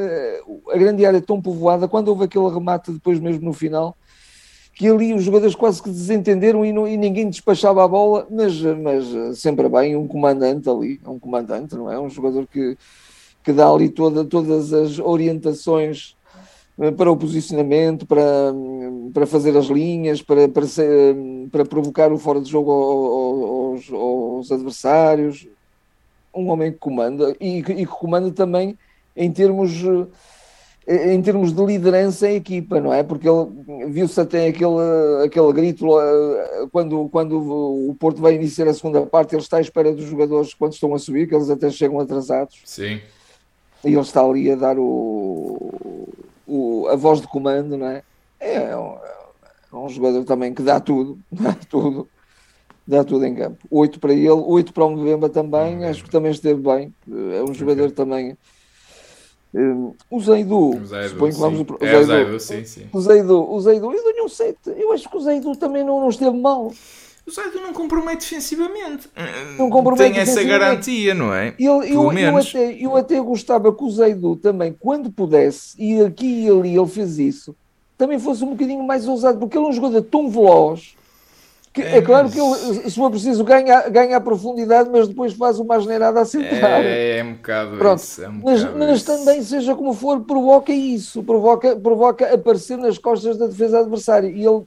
[0.72, 3.94] a grande área tão povoada, quando houve aquele remate depois mesmo no final,
[4.74, 8.62] que ali os jogadores quase que desentenderam e, não, e ninguém despachava a bola, mas,
[8.62, 12.00] mas sempre bem, um comandante ali, um comandante, não é?
[12.00, 12.78] Um jogador que,
[13.44, 16.15] que dá ali toda, todas as orientações eh,
[16.96, 18.22] para o posicionamento, para,
[19.12, 21.16] para fazer as linhas, para, para, ser,
[21.50, 25.48] para provocar o fora de jogo aos, aos, adversários.
[26.34, 28.76] Um homem que comanda e, que comanda também
[29.16, 29.72] em termos,
[30.86, 33.02] eh, em termos de liderança em equipa, não é?
[33.02, 38.74] Porque ele viu-se até aquele, aquele grito eh, quando, quando o Porto vai iniciar a
[38.74, 41.70] segunda parte, ele está à espera dos jogadores quando estão a subir, que eles até
[41.70, 42.60] chegam atrasados.
[42.66, 43.00] Sim.
[43.82, 45.95] E ele está ali a dar o,
[46.46, 48.02] o, a voz de comando, não é?
[48.38, 48.96] É um,
[49.72, 52.08] é um jogador também que dá tudo, dá tudo,
[52.86, 53.66] dá tudo em campo.
[53.70, 56.94] Oito para ele, oito para o Mbemba também, acho que também esteve bem.
[57.34, 58.36] É um jogador também.
[59.54, 60.72] Um, o Zaidu,
[61.08, 61.60] suponho que vamos.
[61.60, 62.88] O é, Zaidu, sim, sim.
[62.92, 64.58] O Zaidu, o Zaidu, eu dou-lhe um 7.
[64.76, 66.70] Eu acho que o Zaidu também não, não esteve mal.
[67.26, 69.08] O Zaidu não compromete defensivamente.
[69.58, 71.54] Não compromete Tem essa garantia, não é?
[71.58, 76.44] Eu, eu, eu, até, eu até gostava que o Zaidu também, quando pudesse, e aqui
[76.44, 77.56] e ali ele fez isso,
[77.98, 80.94] também fosse um bocadinho mais ousado, porque ele é um jogador tão veloz
[81.76, 85.34] que é, é claro que ele, se for preciso, ganha, ganha a profundidade, mas depois
[85.34, 86.82] faz uma asneirada a centrar.
[86.82, 87.98] É, é um bocado Pronto.
[87.98, 88.24] isso.
[88.24, 89.06] É um mas, bocado mas isso.
[89.06, 94.28] também, seja como for, provoca isso, provoca, provoca aparecer nas costas da defesa adversária.
[94.28, 94.62] E ele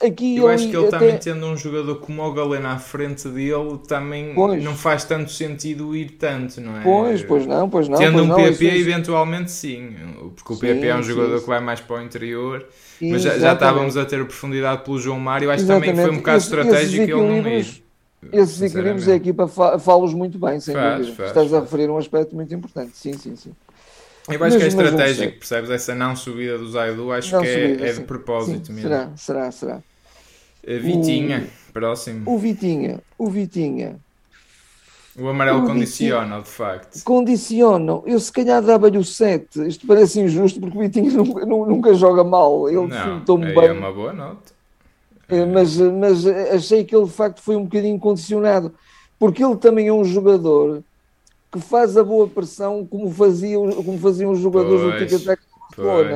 [0.00, 0.98] aqui eu acho que ele até...
[0.98, 4.62] também tendo um jogador como o Galeno à frente dele também pois.
[4.62, 6.82] não faz tanto sentido ir tanto, não é?
[6.82, 7.98] Pois, pois não, pois não.
[7.98, 9.94] Tendo pois um não, PP, isso, eventualmente sim,
[10.34, 12.66] porque o sim, PP é um jogador sim, que vai mais para o interior,
[13.00, 16.16] mas já, já, estávamos a ter profundidade pelo João Mário, acho que também foi um
[16.16, 17.82] bocado esse, estratégico ele não ir.
[18.32, 21.16] Esses equilíbrios a equipa fala-os muito bem, sem faz, dúvida.
[21.16, 21.54] Faz, Estás faz.
[21.54, 22.90] a referir um aspecto muito importante.
[22.94, 23.52] Sim, sim, sim.
[24.28, 25.70] Eu acho que é estratégico, percebes?
[25.70, 28.88] Essa não subida do Zaidu, acho não que é, subida, é, de propósito sim, mesmo.
[28.88, 29.82] Será, será, será.
[30.64, 32.30] Vitinha, o, próximo.
[32.30, 33.96] O Vitinha, o Vitinha.
[35.18, 37.04] O amarelo o condiciona, Vitinha, de facto.
[37.04, 38.00] Condiciona.
[38.06, 39.66] Eu se calhar dava-lhe o 7.
[39.66, 42.68] Isto parece injusto porque o Vitinha nunca, nunca joga mal.
[42.68, 43.56] Ele não, tão bem.
[43.56, 44.52] É uma boa nota.
[45.28, 48.74] É, mas, mas achei que ele de facto foi um bocadinho condicionado.
[49.18, 50.82] Porque ele também é um jogador
[51.50, 55.40] que faz a boa pressão como, fazia, como faziam os jogadores pois, do tic-tac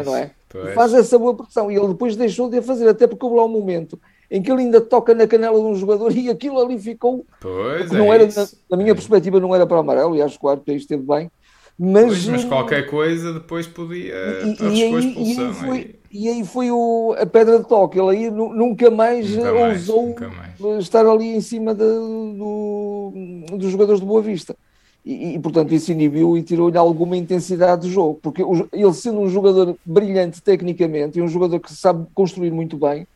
[0.04, 0.30] não é?
[0.48, 0.74] Pois.
[0.74, 3.44] Faz essa boa pressão e ele depois deixou de a fazer, até porque houve lá
[3.44, 3.98] um momento
[4.30, 7.26] em que ele ainda toca na canela de um jogador e aquilo ali ficou.
[7.40, 8.94] Pois não é era, na, na, minha é.
[8.94, 11.30] perspectiva, não era para amarelo, e acho que o árbitro esteve bem,
[11.78, 16.44] Mas, pois, mas qualquer coisa depois podia e, e, aí, e aí foi, e aí
[16.44, 17.98] foi o, a pedra de toque.
[17.98, 20.78] Ele aí nunca mais nunca ousou nunca mais.
[20.80, 23.12] estar ali em cima de, do,
[23.52, 24.56] dos jogadores de Boa Vista.
[25.04, 29.28] E, e, portanto isso inibiu e tirou-lhe alguma intensidade de jogo, porque ele sendo um
[29.28, 33.06] jogador brilhante tecnicamente e um jogador que sabe construir muito bem,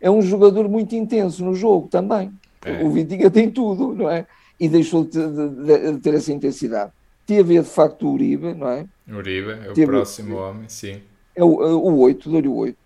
[0.00, 2.32] é um jogador muito intenso no jogo também.
[2.64, 2.82] É.
[2.82, 4.26] O Vitinha tem tudo, não é?
[4.58, 6.90] E deixou de, de, de, ter essa intensidade.
[7.24, 8.86] Teve de facto o Uribe, não é?
[9.08, 11.00] Uribe é o Teve, próximo homem, sim.
[11.36, 12.76] É o, é o 8, dou-lhe o 8.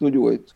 [0.00, 0.54] Dou-lhe o 8.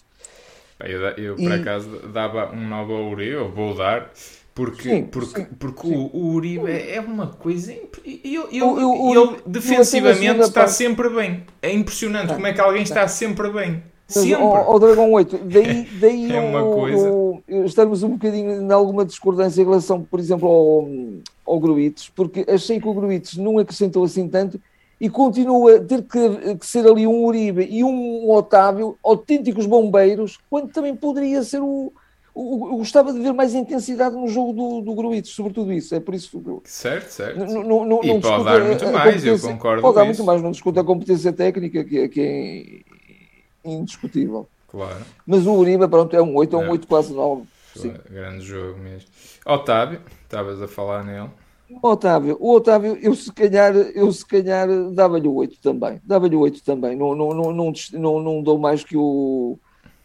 [0.81, 1.53] Eu, eu, por e...
[1.53, 4.13] acaso dava um novo ao Uribe, eu vou dar
[4.55, 6.11] porque, sim, porque, sim, porque sim.
[6.13, 7.73] O, Uribe é uma coisa.
[7.73, 10.75] Ele, ele, ele defensivamente está parte...
[10.75, 11.45] sempre bem.
[11.61, 12.35] É impressionante tá.
[12.35, 13.83] como é que alguém está sempre bem.
[14.07, 14.35] Sempre.
[14.35, 17.11] Ao, Dragão 8, daí, daí é uma o, coisa.
[17.11, 22.45] O, estamos um bocadinho em alguma discordância em relação, por exemplo, ao, ao Gruites, porque
[22.47, 24.61] achei que o Gruites não acrescentou assim tanto
[25.01, 30.39] e continua a ter que, que, ser ali um Uribe e um Otávio, autênticos bombeiros,
[30.49, 31.93] quando também poderia ser o,
[32.37, 35.95] eu gostava de ver mais intensidade no jogo do, do Gruites, sobretudo isso.
[35.95, 36.71] É por isso que.
[36.71, 37.39] Certo, certo.
[37.39, 39.83] Não, não, e não pode dar muito mais, eu concordo.
[39.83, 42.85] Pode dar muito mais, não discuto a competência técnica, que, que
[43.65, 44.49] é indiscutível.
[44.67, 45.05] Claro.
[45.25, 47.45] Mas o Uribe, pronto, é um 8, é um 8 quase 9.
[47.77, 47.95] Sim.
[48.11, 49.09] Grande jogo mesmo.
[49.47, 51.31] Otávio, estavas a falar nele.
[51.71, 56.01] O Otávio, o Otávio, eu se calhar, eu se calhar dava-lhe o 8 também.
[56.05, 56.97] Dava-lhe o 8 também.
[56.97, 59.59] Não, não, não, não, não, não dou mais que o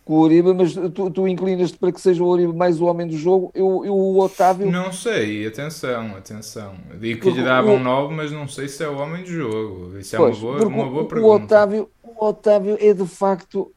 [0.09, 3.05] com o Uribe, mas tu, tu inclinas-te para que seja o Uribe mais o homem
[3.05, 3.51] do jogo.
[3.53, 4.71] Eu, eu o Otávio.
[4.71, 6.73] Não sei, atenção, atenção.
[6.99, 9.99] Digo que lhe dava um 9, mas não sei se é o homem do jogo.
[9.99, 11.27] Isso é pois, uma boa, uma boa pergunta.
[11.27, 13.71] O Otávio, o Otávio é de facto.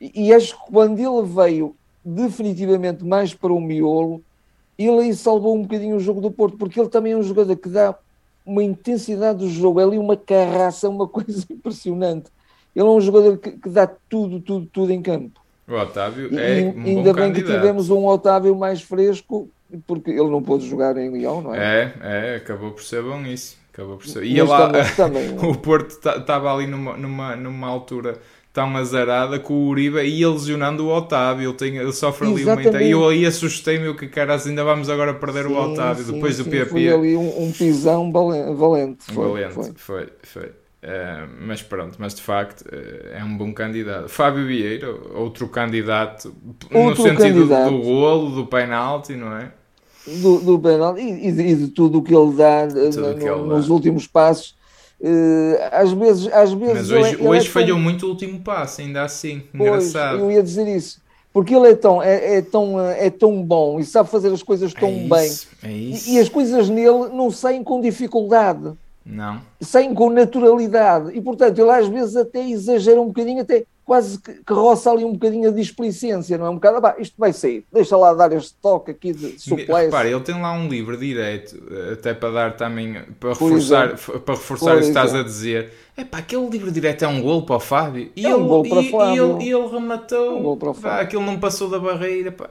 [0.00, 4.20] E acho que quando ele veio definitivamente mais para o miolo,
[4.76, 7.54] ele aí salvou um bocadinho o jogo do Porto, porque ele também é um jogador
[7.54, 7.94] que dá
[8.44, 12.28] uma intensidade do jogo, é ali uma carraça, uma coisa impressionante.
[12.74, 15.45] Ele é um jogador que, que dá tudo, tudo, tudo em campo.
[15.68, 17.46] O Otávio é um Ainda bem candidato.
[17.46, 19.50] que tivemos um Otávio mais fresco,
[19.86, 21.58] porque ele não pôde jogar em Leão, não é?
[21.58, 23.56] É, é, acabou por ser bom isso.
[23.72, 24.24] Acabou por ser.
[24.24, 28.18] E lá, também, também, o Porto estava ali numa, numa, numa altura
[28.52, 31.50] tão azarada com o Uribe ia lesionando o Otávio.
[31.50, 32.70] Ele, tem, ele sofre ali Exatamente.
[32.70, 32.82] uma.
[32.82, 36.36] E eu aí assustei-me, que caras, ainda vamos agora perder sim, o Otávio sim, depois
[36.36, 36.70] sim, do PP.
[36.70, 39.12] Foi ali um, um pisão valente.
[39.12, 40.08] Foi, valente, foi, foi.
[40.22, 40.65] foi.
[40.86, 44.08] Uh, mas pronto, mas de facto uh, é um bom candidato.
[44.08, 46.32] Fábio Vieira, outro candidato
[46.72, 47.70] outro no sentido candidato.
[47.72, 49.50] do golo, do penalti, não é?
[50.06, 53.66] Do, do penalti e, e, de tudo o que ele dá no, que ele nos
[53.66, 53.74] dá.
[53.74, 54.54] últimos passos.
[55.00, 57.80] Uh, às vezes, às vezes mas hoje, ele, hoje ele é falhou tão...
[57.80, 59.42] muito o último passo, ainda assim.
[59.52, 60.20] Engraçado.
[60.20, 61.00] Pois, eu ia dizer isso.
[61.32, 64.72] Porque ele é tão, é, é, tão, é tão bom e sabe fazer as coisas
[64.72, 65.70] tão é isso, bem.
[65.70, 68.72] É e, e as coisas nele não saem com dificuldade.
[69.06, 69.40] Não.
[69.60, 71.16] Sem com naturalidade.
[71.16, 75.04] E, portanto, ele às vezes até exagera um bocadinho, até quase que, que roça ali
[75.04, 76.50] um bocadinho a displicência, não é?
[76.50, 79.84] Um bocado, ah, isto vai sair, deixa lá dar este toque aqui de suplência.
[79.84, 81.56] Repara, ele tem lá um livro direito,
[81.92, 86.18] até para dar também, para reforçar, para reforçar o que estás a dizer é pá,
[86.18, 88.10] aquele livro direto é um gol para o Fábio.
[88.14, 89.40] E, é um ele, gol para e, Fábio.
[89.40, 90.38] E ele, ele rematou.
[90.38, 90.90] Um gol para o Fábio.
[90.90, 92.30] Pá, aquilo não passou da barreira.
[92.30, 92.50] Pá.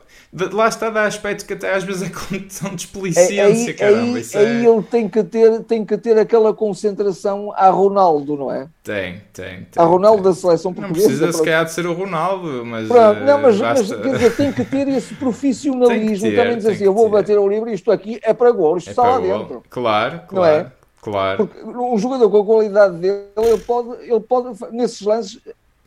[0.52, 3.46] Lá está, dá aspecto que até às vezes é condição de desplicência.
[3.46, 4.68] Aí, caramba, aí, aí é...
[4.68, 8.68] ele tem que, ter, tem que ter aquela concentração a Ronaldo, não é?
[8.82, 9.68] Tem, tem.
[9.72, 10.32] tem a Ronaldo tem.
[10.32, 11.08] da seleção portuguesa.
[11.08, 12.88] Não precisa, se calhar, de ser o Ronaldo, mas.
[12.88, 13.96] Pronto, não, mas, basta...
[13.96, 17.38] mas quer dizer, tem que ter esse profissionalismo ter, também dizer assim: eu vou bater
[17.38, 19.62] o livro, isto aqui é para gol, isto é está lá dentro.
[19.70, 20.32] Claro, claro.
[20.32, 20.72] Não é?
[21.06, 21.46] Claro.
[21.46, 25.40] Porque um jogador com a qualidade dele, ele pode, ele pode nesses lances,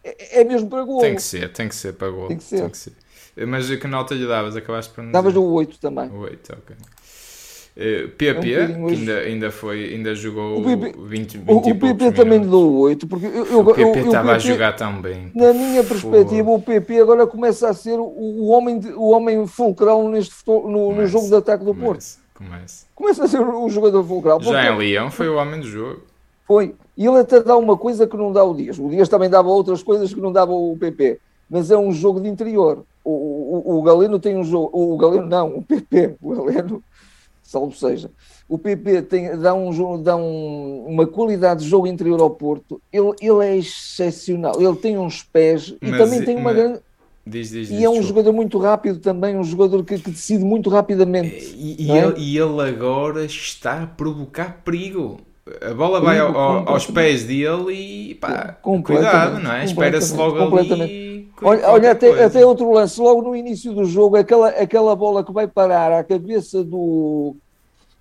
[0.05, 1.01] é, é mesmo para gol.
[1.01, 2.29] Tem que ser, tem que ser para gol.
[2.29, 2.61] Tem que ser.
[2.61, 2.93] Tem que ser.
[3.45, 4.55] Mas que nota lhe davas?
[4.57, 6.09] Acabaste por Davas o 8 também.
[6.09, 6.77] O 8, ok.
[7.77, 11.57] Uh, PP, é um que ainda, ainda, foi, ainda jogou o PP, 20, 20 O,
[11.59, 15.01] o PP também lhe dou 8, porque eu, eu, o PP estava a jogar tão
[15.01, 15.31] bem.
[15.35, 19.47] Na minha perspectiva, o PP agora começa a ser o, o homem, de, o homem
[19.47, 22.05] fulcral neste, no, no jogo de ataque do Porto.
[22.39, 22.87] Começa.
[22.95, 24.41] Começa a ser um jogador fulcral.
[24.41, 26.03] Já em Leão foi o homem do jogo.
[26.47, 26.73] Foi.
[26.97, 28.79] E ele até dá uma coisa que não dá o Dias.
[28.79, 31.19] O Dias também dava outras coisas que não dava o PP.
[31.51, 32.85] Mas é um jogo de interior.
[33.03, 34.71] O, o, o Galeno tem um jogo.
[34.73, 36.15] O Galeno não, o PP.
[36.23, 36.81] O Galeno,
[37.43, 38.09] salvo seja.
[38.49, 42.81] O PP tem, dá, um, dá um, uma qualidade de jogo interior ao Porto.
[42.93, 44.63] Ele, ele é excepcional.
[44.63, 46.57] Ele tem uns pés e mas, também tem uma mas...
[46.57, 46.81] grande
[47.29, 50.71] Diz, diz, e é um jogador muito rápido também, um jogador que, que decide muito
[50.71, 51.55] rapidamente.
[51.57, 52.05] E, e, é?
[52.05, 55.21] ele, e, ele, agora está a provocar perigo.
[55.63, 59.65] A bola vai ao, ao, aos pés dele e pá, cuidado, não é?
[59.65, 61.31] Espera-se logo ali.
[61.43, 65.33] Olha, olha até, até, outro lance, logo no início do jogo, aquela, aquela bola que
[65.33, 67.37] vai parar à cabeça do,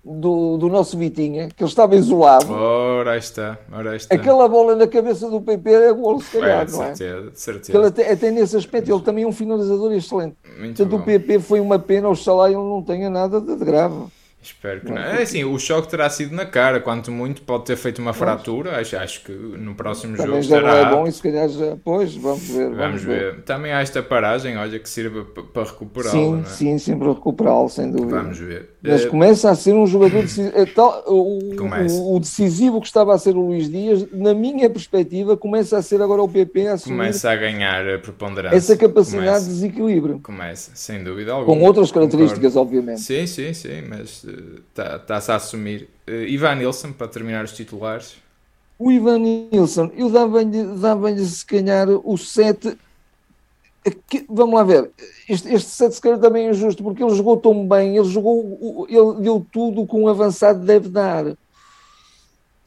[0.08, 2.52] do, do nosso Vitinha, que ele estava isolado.
[2.52, 4.14] Ora aí está, ora aí está.
[4.14, 6.94] Aquela bola na cabeça do PP é golo, se calhar, é, não é?
[6.94, 7.78] certeza, de certeza.
[7.78, 10.36] Ele até, até nesse aspecto, ele também é um finalizador excelente.
[10.58, 10.96] Muito Portanto, bom.
[10.96, 14.06] o PP foi uma pena, oxalá ele não tenha nada de grave.
[14.48, 14.98] Espero que não.
[14.98, 18.78] É assim, o choque terá sido na cara, quanto muito pode ter feito uma fratura.
[18.80, 20.90] Acho, acho que no próximo Também jogo já não estará.
[20.90, 21.76] é bom e se calhar já.
[21.84, 22.70] Pois, vamos ver.
[22.74, 23.42] Vamos ver.
[23.42, 26.44] Também há esta paragem, olha, que sirva para recuperá-lo, Sim, não é?
[26.44, 28.20] sim, sempre recuperá-lo, sem dúvida.
[28.22, 28.70] Vamos ver.
[28.82, 30.56] Mas Eh, começa a ser um jogador decisivo.
[30.56, 30.64] É
[31.06, 35.82] o, o- decisivo que estava a ser o Luís Dias, na minha perspectiva, começa a
[35.82, 38.56] ser agora o PP a assumir começa a ganhar a preponderância.
[38.56, 40.20] essa capacidade de Começa, desequilíbrio.
[40.20, 41.56] começa, sem dúvida alguma.
[41.56, 42.10] Com outras Concordo.
[42.10, 43.00] características, obviamente.
[43.00, 44.24] Sim, sim, sim, mas
[44.76, 45.88] está-se a assumir.
[46.06, 48.16] Eh, Ivan Nilsson, para terminar os titulares.
[48.78, 52.76] O Ivan Nilsson, eu dava-lhe dava se calhar o 7.
[54.06, 54.90] Que- vamos lá ver,
[55.28, 58.38] este, este 7 se calhar também é injusto, porque ele jogou tão bem, ele jogou,
[58.38, 61.24] o- ele deu tudo com um avançado deve dar.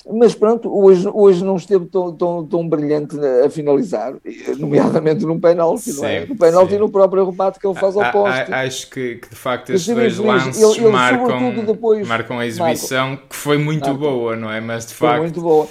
[0.10, 4.16] Mas pronto, hoje, hoje não esteve tão, tão, tão brilhante a finalizar,
[4.58, 6.26] nomeadamente num penalti, não é?
[6.26, 8.52] No penalti e no próprio remate que ele faz ao poste.
[8.52, 12.46] acho que, que, de facto Mas sim, dois lances ele- ele, marcam, depois- marcam a
[12.48, 14.00] exibição que foi muito Marcam.
[14.00, 14.60] boa, não é?
[14.60, 15.22] Mas de Foi facto.
[15.22, 15.68] muito boa.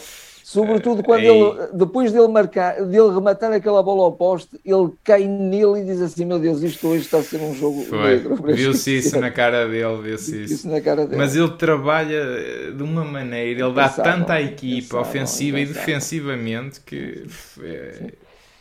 [0.51, 5.83] Sobretudo quando ele, depois dele marcar, dele rematar aquela bola ao poste, ele cai nele
[5.83, 8.17] e diz assim: Meu Deus, isto hoje está a ser um jogo Foi.
[8.17, 8.35] negro.
[8.53, 10.69] Viu-se isso na cara dele, viu-se Isso isso.
[10.69, 11.17] na cara dele.
[11.17, 15.63] Mas ele trabalha eh, de uma maneira, ele dá tanta à equipa, impensável, ofensiva e
[15.63, 15.87] impensável.
[15.87, 17.25] defensivamente, que
[17.63, 18.13] é,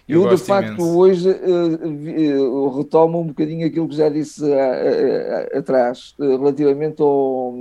[0.09, 0.97] eu, de gosto facto, imenso.
[0.97, 7.53] hoje eh, eh, retomo um bocadinho aquilo que já disse ah, atrás, eh, relativamente ao,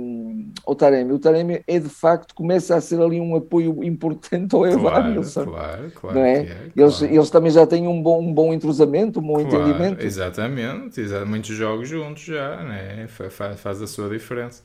[0.65, 1.13] ao Taremi.
[1.13, 5.21] O Taremi é, de facto, começa a ser ali um apoio importante ao Evan Claro,
[5.33, 6.17] claro, claro.
[6.19, 6.37] Não é?
[6.39, 7.13] é, Eles, claro.
[7.13, 10.03] eles também já têm um bom, um bom entrosamento, um bom Claro, entendimento.
[10.05, 13.07] Exatamente, exa- muitos jogos juntos já, né?
[13.07, 14.63] Fa- fa- faz a sua diferença.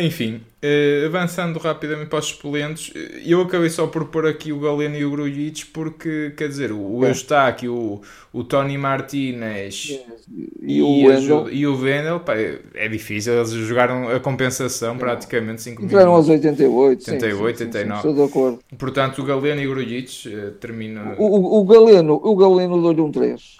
[0.00, 4.60] Enfim, eh, avançando rapidamente para os suplentes, eh, eu acabei só por pôr aqui o
[4.60, 7.08] Galeno e o Grujic porque, quer dizer, o É.
[7.10, 9.98] Eustáquio, o, o Tony Martinez
[10.62, 14.96] E, o Wendel Ju- e o Wendel, pá, é é difícil, eles jogaram a compensação
[14.98, 16.48] praticamente 5 entraram aos minutos.
[16.50, 17.02] 88.
[17.04, 18.08] sim, 88, sim, sim, sim, 89.
[18.08, 18.58] Estou de acordo.
[18.78, 21.14] Portanto, o Galeno e o Grujic eh, terminam...
[21.18, 21.24] O,
[21.58, 23.57] o, o Galeno, o Galeno deu-lhe um 3.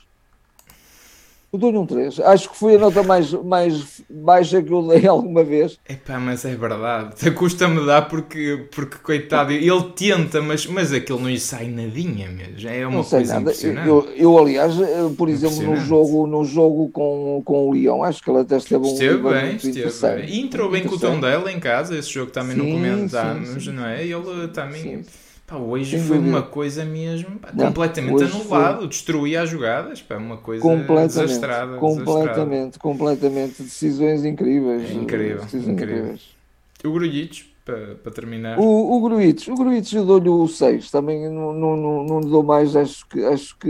[1.50, 2.20] Eu dou-lhe um 3.
[2.20, 5.78] Acho que foi a nota mais, mais baixa que eu dei alguma vez.
[5.88, 7.30] Epá, mas é verdade.
[7.32, 12.68] Custa-me dar porque, porque coitado, ele tenta, mas, mas aquilo não lhe sai nadinha mesmo.
[12.68, 13.42] É uma Não sei coisa nada.
[13.42, 13.88] impressionante.
[13.88, 18.22] Eu, eu, aliás, eh, por exemplo, no jogo, no jogo com, com o Leão, acho
[18.22, 20.28] que ele até esteve um Esteve bem, esteve bem.
[20.28, 21.20] E entrou bem com o Interessante.
[21.20, 23.72] Tondela em casa, esse jogo também não Sim, comentámos, sim, sim.
[23.72, 24.04] não é?
[24.04, 24.82] Ele também.
[24.82, 25.02] Sim.
[25.48, 26.36] Pá, hoje Sem foi dúvida.
[26.36, 31.78] uma coisa mesmo pá, Não, completamente anulado, destruía as jogadas, pá, uma coisa Completamente, desastrada.
[31.78, 31.78] desastrada.
[31.78, 33.62] completamente, completamente.
[33.62, 34.90] Decisões incríveis.
[34.90, 35.98] É incrível, Decisões incrível.
[35.98, 36.36] incríveis.
[36.84, 38.58] O Grujic, para, para terminar.
[38.58, 42.28] O, o Gruites, o Gruites eu dou-lhe o 6, também não, não, não, não lhe
[42.28, 43.68] dou mais, acho que, acho que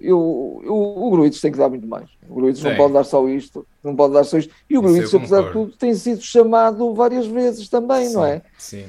[0.00, 2.08] eu, eu, o Gruites tem que dar muito mais.
[2.28, 4.52] O Gruites não pode dar só isto, não pode dar só isto.
[4.68, 8.42] E o Gruites, apesar de tudo, tem sido chamado várias vezes também, não é?
[8.58, 8.86] Sim.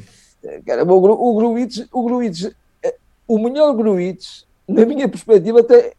[0.66, 2.52] Cara, o, Gru- o Gruites, o Gruites,
[2.84, 2.96] eh,
[3.28, 5.94] o melhor Gruites, na minha perspectiva, até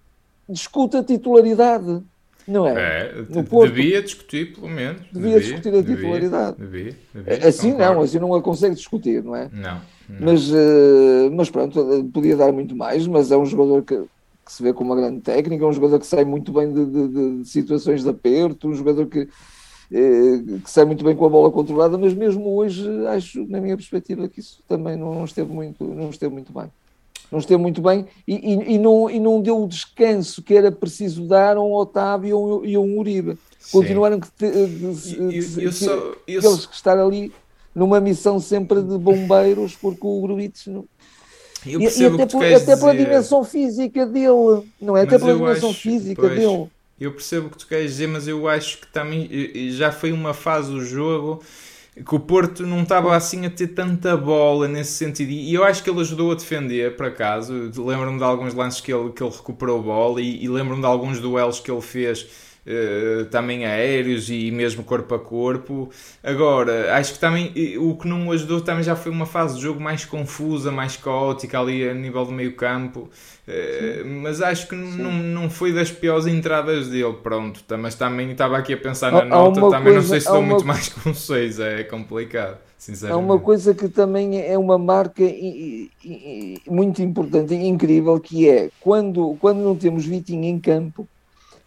[0.48, 2.02] discute a titularidade,
[2.46, 3.08] não é?
[3.08, 3.72] É, No Porto.
[3.72, 5.02] devia discutir, pelo menos.
[5.12, 6.56] Devia discutir a devia, titularidade.
[6.58, 7.94] Devia, devia, Assim concordo.
[7.94, 9.50] não, assim não a consegue discutir, não é?
[9.52, 9.80] Não, não.
[10.20, 14.52] Mas, eh, mas pronto, eh, podia dar muito mais, mas é um jogador que, que
[14.52, 17.38] se vê com uma grande técnica, é um jogador que sai muito bem de, de-
[17.42, 19.28] de- situações de aperto, um jogador que, eh,
[19.88, 24.28] que sai muito bem com a bola controlada, mas mesmo hoje acho, na minha perspectiva,
[24.28, 26.70] que isso também não, esteve, muito, não esteve muito bem.
[27.30, 30.70] Não esteve muito bem e, e- e não, e não deu o descanso que era
[30.70, 33.36] preciso dar a um Otávio e a um- Uribe.
[33.72, 34.28] Continuaram que,
[36.42, 37.32] eu que- estar ali
[37.74, 40.84] numa missão sempre de bombeiros, porque o Gruites não,
[41.64, 45.02] e, e até, por- até pela dimensão física dele, não é?
[45.02, 46.34] Até Mas pela eu dimensão acho- física pois.
[46.38, 46.68] dele.
[46.98, 49.28] Eu percebo o que tu queres dizer, mas eu acho que também
[49.70, 51.42] já foi uma fase do jogo
[52.04, 55.30] que o Porto não estava assim a ter tanta bola nesse sentido.
[55.30, 57.52] E eu acho que ele ajudou a defender, por acaso.
[57.76, 61.20] Lembro-me de alguns lances que ele, que ele recuperou bola e, e lembro-me de alguns
[61.20, 62.26] duelos que ele fez.
[62.66, 65.88] Eh, também aéreos e mesmo corpo a corpo.
[66.22, 69.80] Agora, acho que também o que não ajudou também já foi uma fase de jogo
[69.80, 73.08] mais confusa, mais caótica ali a nível do meio campo.
[73.48, 77.62] Eh, mas acho que não, não foi das piores entradas dele, pronto.
[77.62, 80.08] Tá- Mas também estava aqui a pensar na Há- há nota, uma também não coisa-
[80.08, 82.58] sei se há dou uma- muito mais um 6, é complicado,
[83.10, 85.22] Há uma coisa que também é uma marca
[86.68, 91.08] muito importante e incrível, que é quando, quando não temos Vitinho em campo,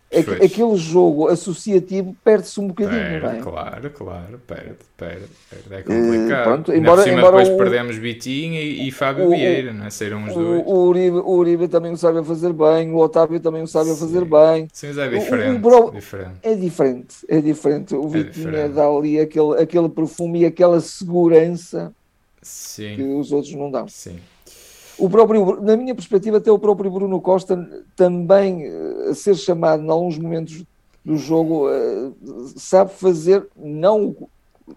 [0.09, 0.43] Perfeito.
[0.43, 3.39] aquele jogo associativo perde-se um bocadinho, perde, não é?
[3.39, 5.73] Claro, claro, perde, perde, perde.
[5.73, 6.41] É complicado.
[6.41, 9.85] Uh, pronto, embora, cima, embora depois o, perdemos Vitinho e, e Fábio o, Vieira, não
[9.85, 9.89] é?
[9.91, 10.63] Saíram os dois.
[10.65, 14.25] O, Uribe, o Uribe também o sabe fazer bem, o Otávio também o sabe fazer
[14.25, 14.67] bem.
[14.73, 16.39] Sim, mas é diferente, o, diferente.
[16.41, 17.95] É diferente, é diferente.
[17.95, 21.93] O é Vitinho é dá ali aquele, aquele perfume e aquela segurança
[22.41, 22.95] Sim.
[22.95, 23.87] que os outros não dão.
[23.87, 24.19] Sim.
[24.99, 28.65] O próprio, na minha perspectiva, até o próprio Bruno Costa também
[29.09, 30.63] a ser chamado em alguns momentos
[31.05, 31.67] do jogo
[32.55, 34.15] sabe fazer não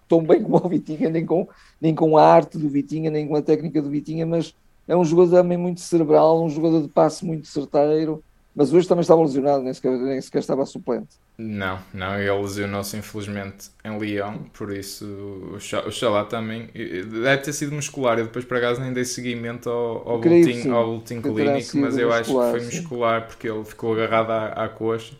[0.07, 1.47] tão bem como o Vitinha, nem com,
[1.79, 4.55] nem com a arte do Vitinha, nem com a técnica do Vitinha, mas
[4.87, 8.23] é um jogador também muito cerebral, um jogador de passe muito certeiro,
[8.55, 11.17] mas hoje também estava lesionado, nem sequer, nem sequer estava suplente.
[11.37, 15.05] Não, não, ele lesionou-se infelizmente em Lyon, por isso
[15.55, 18.19] o Xalá também deve ter sido muscular.
[18.19, 22.11] Eu depois, por acaso, nem dei seguimento ao, ao, boletim, ao boletim clínico, mas eu
[22.13, 23.27] acho que foi muscular sim.
[23.27, 25.15] porque ele ficou agarrado à, à coxa.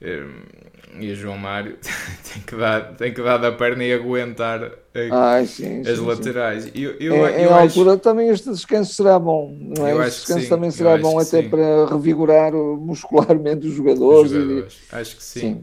[0.00, 1.76] E o João Mário
[2.32, 6.04] tem que dar, tem que dar da perna e aguentar a, Ai, sim, as sim,
[6.04, 6.64] laterais.
[6.64, 6.70] Sim.
[6.74, 7.80] Eu, eu, é, eu em acho...
[7.80, 9.92] altura também este descanso será bom, não é?
[9.92, 14.32] Eu este descanso sim, também será bom até para revigorar muscularmente os jogadores.
[14.32, 14.78] Os jogadores.
[14.92, 14.96] E...
[14.96, 15.62] Acho que sim.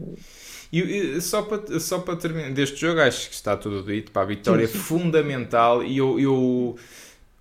[0.72, 4.10] E, e, só, para, só para terminar deste jogo, acho que está tudo dito.
[4.10, 6.76] Para a vitória fundamental e eu, eu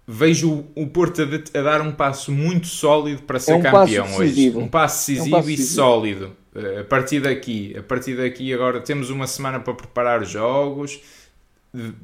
[0.07, 4.15] vejo o Porto a, a, dar um passo muito sólido para ser é um campeão
[4.15, 4.51] hoje.
[4.55, 5.75] Um passo decisivo, é um passo e decisivo.
[5.75, 6.42] sólido.
[6.55, 11.01] Uh, a partir daqui, a partir daqui agora temos uma semana para preparar os jogos.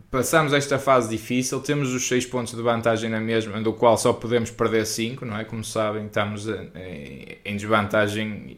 [0.10, 4.12] Passamos esta fase difícil, temos os 6 pontos de vantagem na mesma, do qual só
[4.12, 5.44] podemos perder 5, não é?
[5.44, 8.58] Como sabem, estamos em, em desvantagem.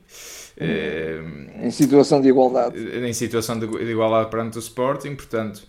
[0.57, 2.79] Uh, em situação de igualdade.
[2.79, 5.61] Em situação de igualdade perante o Sporting, portanto,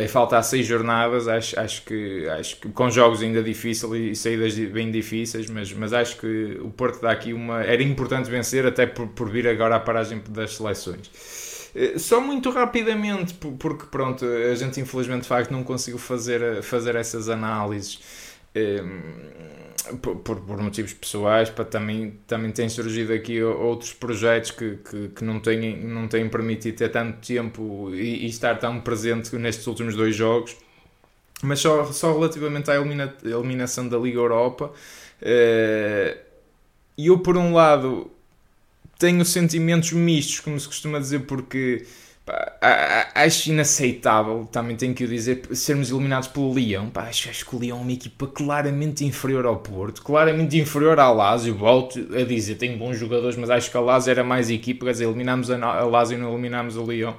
[0.00, 4.54] em falta seis jornadas, acho, acho, que, acho que com jogos ainda difíceis e saídas
[4.54, 7.62] bem difíceis, mas, mas acho que o Porto dá aqui uma.
[7.62, 11.10] Era importante vencer, até por, por vir agora à paragem das seleções.
[11.74, 16.94] Eh, só muito rapidamente, porque pronto, a gente infelizmente de facto não conseguiu fazer, fazer
[16.94, 18.00] essas análises.
[18.54, 19.63] Ehm,
[20.00, 25.24] por, por, motivos pessoais, para também, também têm surgido aqui outros projetos que, que, que,
[25.24, 29.94] não, têm, não têm permitido ter tanto tempo e, e, estar tão presente nestes últimos
[29.94, 30.56] dois jogos.
[31.42, 34.72] Mas só, só relativamente à elimina, eliminação da Liga Europa,
[35.20, 36.16] eh,
[36.96, 38.10] eu por um lado
[38.98, 41.84] tenho sentimentos mistos, como se costuma dizer, porque
[42.24, 42.56] Pá,
[43.14, 46.88] acho inaceitável, também tenho que o dizer, sermos eliminados pelo Leão.
[46.88, 50.98] Pá, acho, acho, que o Leão é uma equipa claramente inferior ao Porto, claramente inferior
[50.98, 51.54] ao Lazio.
[51.54, 54.86] Volto a dizer, tem bons jogadores, mas acho que a Lazio era mais equipa.
[54.86, 57.14] Quer dizer, eliminámos a Lazio e não eliminámos o Leão.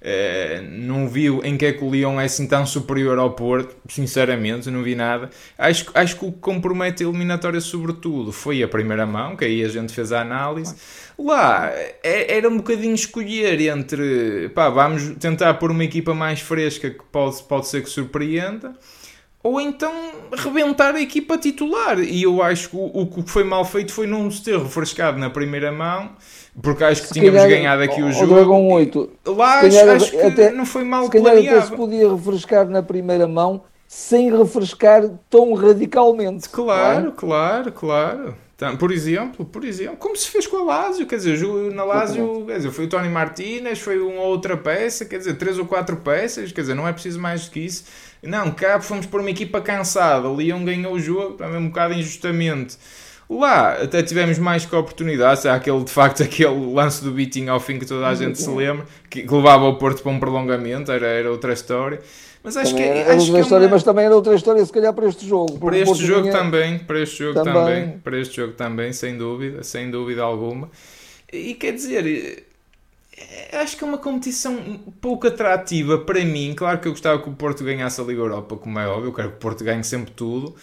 [0.00, 3.76] Uh, não viu em que é que o Leão é assim tão superior ao Porto,
[3.86, 5.28] sinceramente, não vi nada.
[5.58, 9.62] Acho, acho que o que compromete a eliminatória, sobretudo, foi a primeira mão, que aí
[9.62, 10.74] a gente fez a análise.
[11.18, 11.70] Lá
[12.02, 17.02] é, era um bocadinho escolher entre pá, vamos tentar pôr uma equipa mais fresca que
[17.12, 18.72] pode, pode ser que surpreenda,
[19.42, 19.92] ou então
[20.32, 21.98] rebentar a equipa titular.
[21.98, 25.18] E eu acho que o, o que foi mal feito foi não se ter refrescado
[25.18, 26.16] na primeira mão
[26.60, 28.34] porque acho que se tínhamos calhar, ganhado aqui o, o jogo.
[28.34, 29.10] Dragon 8.
[29.26, 31.58] Lá acho, acho, que até, não foi mal se planeado.
[31.58, 36.48] Até se podia refrescar na primeira mão sem refrescar tão radicalmente.
[36.48, 37.12] Claro, é?
[37.12, 38.34] claro, claro.
[38.54, 41.40] Então, por exemplo, por exemplo, como se fez com a Lazio, quer dizer,
[41.72, 45.58] na Lazio, quer dizer, foi o Tony Martinez, foi uma outra peça, quer dizer, três
[45.58, 47.84] ou quatro peças, quer dizer, não é preciso mais do que isso.
[48.22, 51.94] Não, cá fomos por uma equipa cansada, o Leão ganhou o jogo, também um bocado
[51.94, 52.76] injustamente.
[53.30, 55.46] Lá até tivemos mais que oportunidades.
[55.46, 58.50] Há aquele, de facto, aquele lance do beating ao fim que toda a gente se
[58.50, 62.00] lembra, que, que levava o Porto para um prolongamento, era, era outra história.
[62.42, 63.74] Mas acho também que, era acho outra que história, é uma...
[63.74, 65.58] mas também era outra história, se calhar, para este jogo.
[65.58, 66.32] Para este jogo tinha...
[66.32, 67.54] também, para este jogo também.
[67.54, 70.68] também, para este jogo também, sem dúvida, sem dúvida alguma.
[71.32, 72.44] E quer dizer,
[73.16, 74.56] eh, acho que é uma competição
[75.00, 76.54] pouco atrativa para mim.
[76.56, 79.12] Claro que eu gostava que o Porto ganhasse a Liga Europa, como é óbvio, eu
[79.12, 80.54] quero que o Porto ganhe sempre tudo.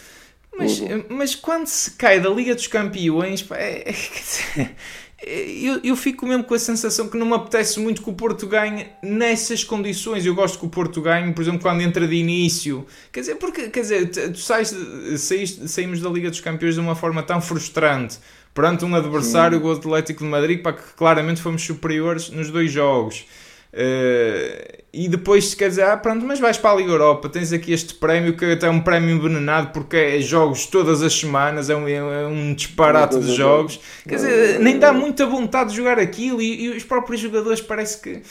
[0.57, 3.93] Mas, mas quando se cai da Liga dos Campeões, pá, é,
[4.55, 4.71] é,
[5.25, 8.47] eu, eu fico mesmo com a sensação que não me apetece muito que o Porto
[8.47, 10.25] ganhe nessas condições.
[10.25, 12.85] Eu gosto que o Porto ganhe, por exemplo, quando entra de início.
[13.11, 14.75] Quer dizer, porque, quer dizer, tu sais,
[15.67, 18.17] saímos da Liga dos Campeões de uma forma tão frustrante
[18.53, 19.65] perante um adversário, Sim.
[19.65, 23.25] o Atlético de Madrid, para que claramente fomos superiores nos dois jogos.
[23.77, 27.71] Uh, e depois quer dizer, ah, pronto, mas vais para a Liga Europa, tens aqui
[27.71, 31.75] este prémio que até é um prémio envenenado porque é jogos todas as semanas, é
[31.75, 33.79] um, é um disparate de jogos.
[34.07, 38.01] Quer dizer, nem dá muita vontade de jogar aquilo e, e os próprios jogadores parece
[38.01, 38.23] que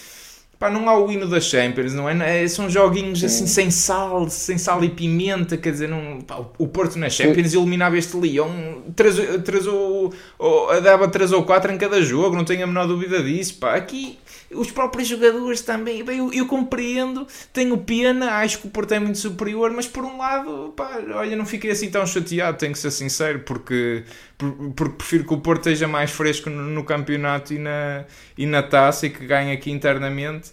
[0.58, 2.42] Pá, não há o hino da Champions, não é?
[2.42, 3.26] é são joguinhos Sim.
[3.26, 7.50] assim sem sal, sem sal e pimenta, quer dizer, não, pá, o Porto na Champions
[7.50, 7.58] Sim.
[7.58, 12.44] eliminava este Lyon, três, três ou, ou, dava 3 ou 4 em cada jogo, não
[12.44, 13.58] tenho a menor dúvida disso.
[13.58, 13.74] Pá.
[13.74, 14.18] Aqui
[14.50, 18.98] os próprios jogadores também, bem, eu, eu, compreendo, tenho pena, acho que o Porto é
[18.98, 22.78] muito superior, mas por um lado, pá, olha, não fiquei assim tão chateado, tenho que
[22.78, 24.04] ser sincero, porque,
[24.38, 28.04] porque prefiro que o Porto esteja mais fresco no, no campeonato e na,
[28.36, 30.50] e na taça e que ganhe aqui internamente.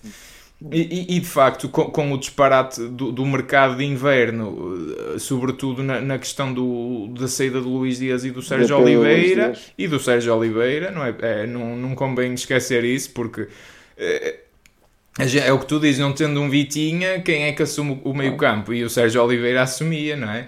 [0.72, 5.20] E, e, e, de facto, com, com o disparate do, do, mercado de inverno, eh,
[5.20, 9.90] sobretudo na, na, questão do, da saída do Luís Dias e do Sérgio Oliveira, e
[9.90, 13.50] do Sérgio Oliveira, não, é, é, não, não convém esquecer isso, porque
[13.98, 14.40] é,
[15.46, 18.38] é o que tu dizes, não tendo um Vitinha, quem é que assume o meio
[18.38, 18.74] campo?
[18.74, 20.48] E o Sérgio Oliveira assumia, não é?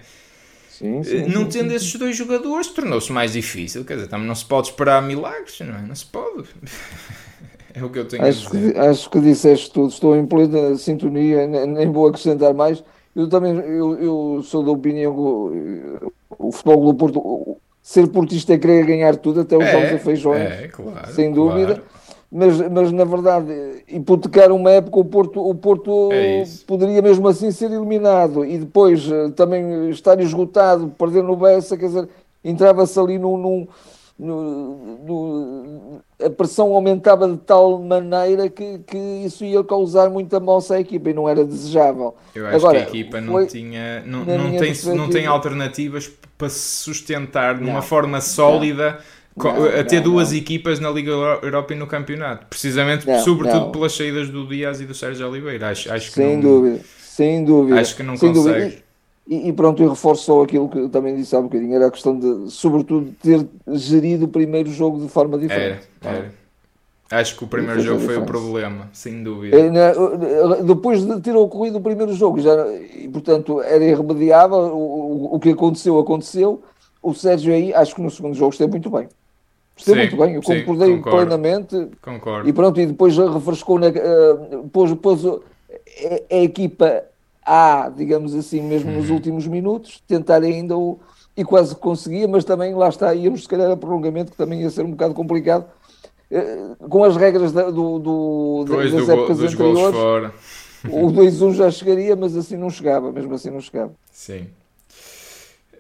[0.78, 3.86] Sim, sim, não tendo esses dois jogadores, tornou-se mais difícil.
[3.86, 5.82] Quer dizer, também não se pode esperar milagres, não é?
[5.82, 6.50] Não se pode.
[7.78, 8.72] É o que eu tenho acho a dizer.
[8.72, 12.82] Que, acho que disseste tudo, estou em plena sintonia, nem vou acrescentar mais.
[13.14, 16.08] Eu também eu, eu sou da opinião que
[16.40, 20.00] o, futebol do Porto, ser portista é querer ganhar tudo, até os é, jogos a
[20.00, 21.76] feijões, é, claro, sem dúvida.
[21.76, 21.95] Claro
[22.36, 27.50] mas, mas na verdade, hipotecar uma época, o Porto, o Porto é poderia mesmo assim
[27.50, 32.10] ser eliminado e depois eh, também estar esgotado, perder no Bessa, quer dizer,
[32.44, 33.68] entrava-se ali num, num
[36.22, 41.12] a pressão aumentava de tal maneira que, que isso ia causar muita moça à equipa
[41.12, 42.16] e não era desejável.
[42.36, 46.50] Eu acho Agora, que a equipa não tinha não, não, tem, não tem alternativas para
[46.50, 48.92] se sustentar de uma forma sólida.
[48.92, 50.38] Não não, a ter não, duas não.
[50.38, 54.94] equipas na Liga Europa e no campeonato, precisamente, sobretudo pelas saídas do Dias e do
[54.94, 55.70] Sérgio Oliveira.
[55.70, 57.80] Acho, acho que sem dúvida, sem dúvida.
[57.80, 58.84] Acho que não sem consegue.
[59.28, 61.88] E, e, pronto, eu reforço só aquilo que eu também disse há um bocadinho, era
[61.88, 65.88] a questão de, sobretudo, ter gerido o primeiro jogo de forma diferente.
[66.02, 66.46] Era, era.
[67.10, 69.58] Acho que o primeiro jogo foi o problema, sem dúvida.
[69.58, 75.36] É, depois de ter ocorrido o primeiro jogo, já, e portanto era irremediável, o, o,
[75.36, 76.64] o que aconteceu, aconteceu.
[77.02, 79.08] O Sérgio aí, acho que no segundo jogo esteve muito bem.
[79.78, 81.90] Esteve muito bem, eu concordei plenamente.
[82.02, 82.48] Concordo.
[82.48, 85.32] E pronto, e depois refrescou, na, uh, pôs, pôs a,
[86.32, 87.04] a, equipa
[87.46, 88.98] A, digamos assim, mesmo uhum.
[88.98, 91.00] nos últimos minutos, tentar ainda o.
[91.38, 94.70] E quase conseguia, mas também lá está, íamos se calhar a prolongamento, que também ia
[94.70, 95.66] ser um bocado complicado,
[96.32, 100.34] uh, com as regras da, do, do, das do, épocas anteriores.
[100.88, 103.92] O 2-1 já chegaria, mas assim não chegava, mesmo assim não chegava.
[104.12, 104.48] Sim.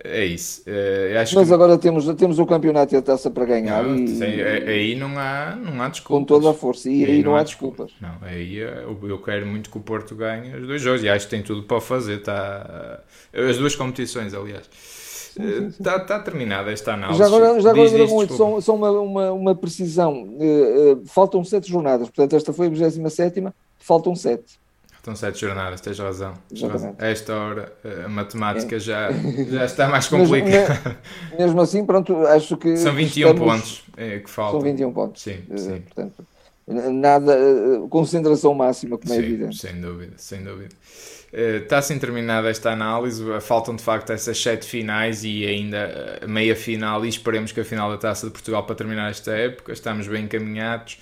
[0.03, 0.61] É isso.
[0.61, 1.53] Uh, Mas que...
[1.53, 3.83] agora temos, temos o campeonato e a taça para ganhar.
[3.83, 4.07] Não, e...
[4.07, 6.19] Sim, aí não há, não há desculpas.
[6.19, 6.89] Com toda a força.
[6.89, 7.91] E aí, aí não, não, há desculpas.
[7.91, 8.21] desculpas.
[8.21, 11.09] Não, aí eh, eu, eu quero muito que o Porto ganhe os dois jogos e
[11.09, 12.21] acho que tem tudo para fazer.
[12.21, 13.01] Tá...
[13.33, 14.69] As duas competições, aliás.
[15.69, 17.19] Está tá terminada esta análise.
[17.19, 20.37] Já agora, já agora diz, só, só uma, uma, uma precisão.
[21.07, 23.43] Faltam sete jornadas, portanto, esta foi a 27,
[23.77, 24.57] faltam sete.
[25.05, 26.33] Estão sete jornadas, tens razão.
[26.97, 27.71] A esta hora
[28.03, 28.79] a matemática é.
[28.79, 29.11] já,
[29.51, 30.97] já está mais complicada.
[31.29, 32.75] Mesmo, mesmo, assim, pronto, acho que.
[32.75, 33.51] São 21 estamos...
[33.53, 34.61] pontos é, que faltam.
[34.61, 35.21] São 21 pontos.
[35.21, 35.81] Sim, eh, sim.
[35.81, 36.25] Portanto,
[36.67, 37.33] nada.
[37.33, 39.57] Eh, concentração máxima, como é sim, é evidente.
[39.57, 40.73] Sem dúvida, sem dúvida.
[41.31, 43.23] Está assim terminada esta análise.
[43.41, 47.05] Faltam de facto essas sete finais e ainda a meia final.
[47.05, 49.71] E esperemos que a final da taça de Portugal para terminar esta época.
[49.71, 50.97] Estamos bem encaminhados.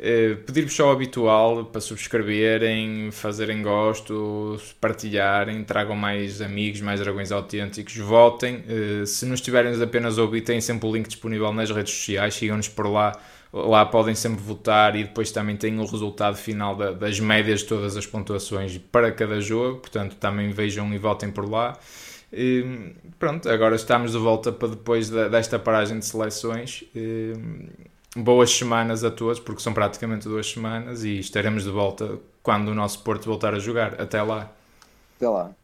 [0.00, 7.30] Uh, Pedir-vos só o habitual para subscreverem, fazerem gosto, partilharem, tragam mais amigos, mais dragões
[7.30, 8.64] autênticos, votem.
[8.66, 12.66] Uh, se não estiverem apenas ouvir, têm sempre o link disponível nas redes sociais, sigam-nos
[12.66, 13.12] por lá.
[13.52, 17.66] Lá podem sempre votar e depois também têm o resultado final da, das médias de
[17.66, 21.76] todas as pontuações para cada jogo, portanto também vejam e votem por lá.
[22.32, 26.84] E, pronto, agora estamos de volta para depois da, desta paragem de seleções.
[26.94, 27.34] E,
[28.16, 32.74] boas semanas a todos, porque são praticamente duas semanas e estaremos de volta quando o
[32.74, 34.00] nosso Porto voltar a jogar.
[34.00, 34.50] Até lá.
[35.16, 35.59] Até lá.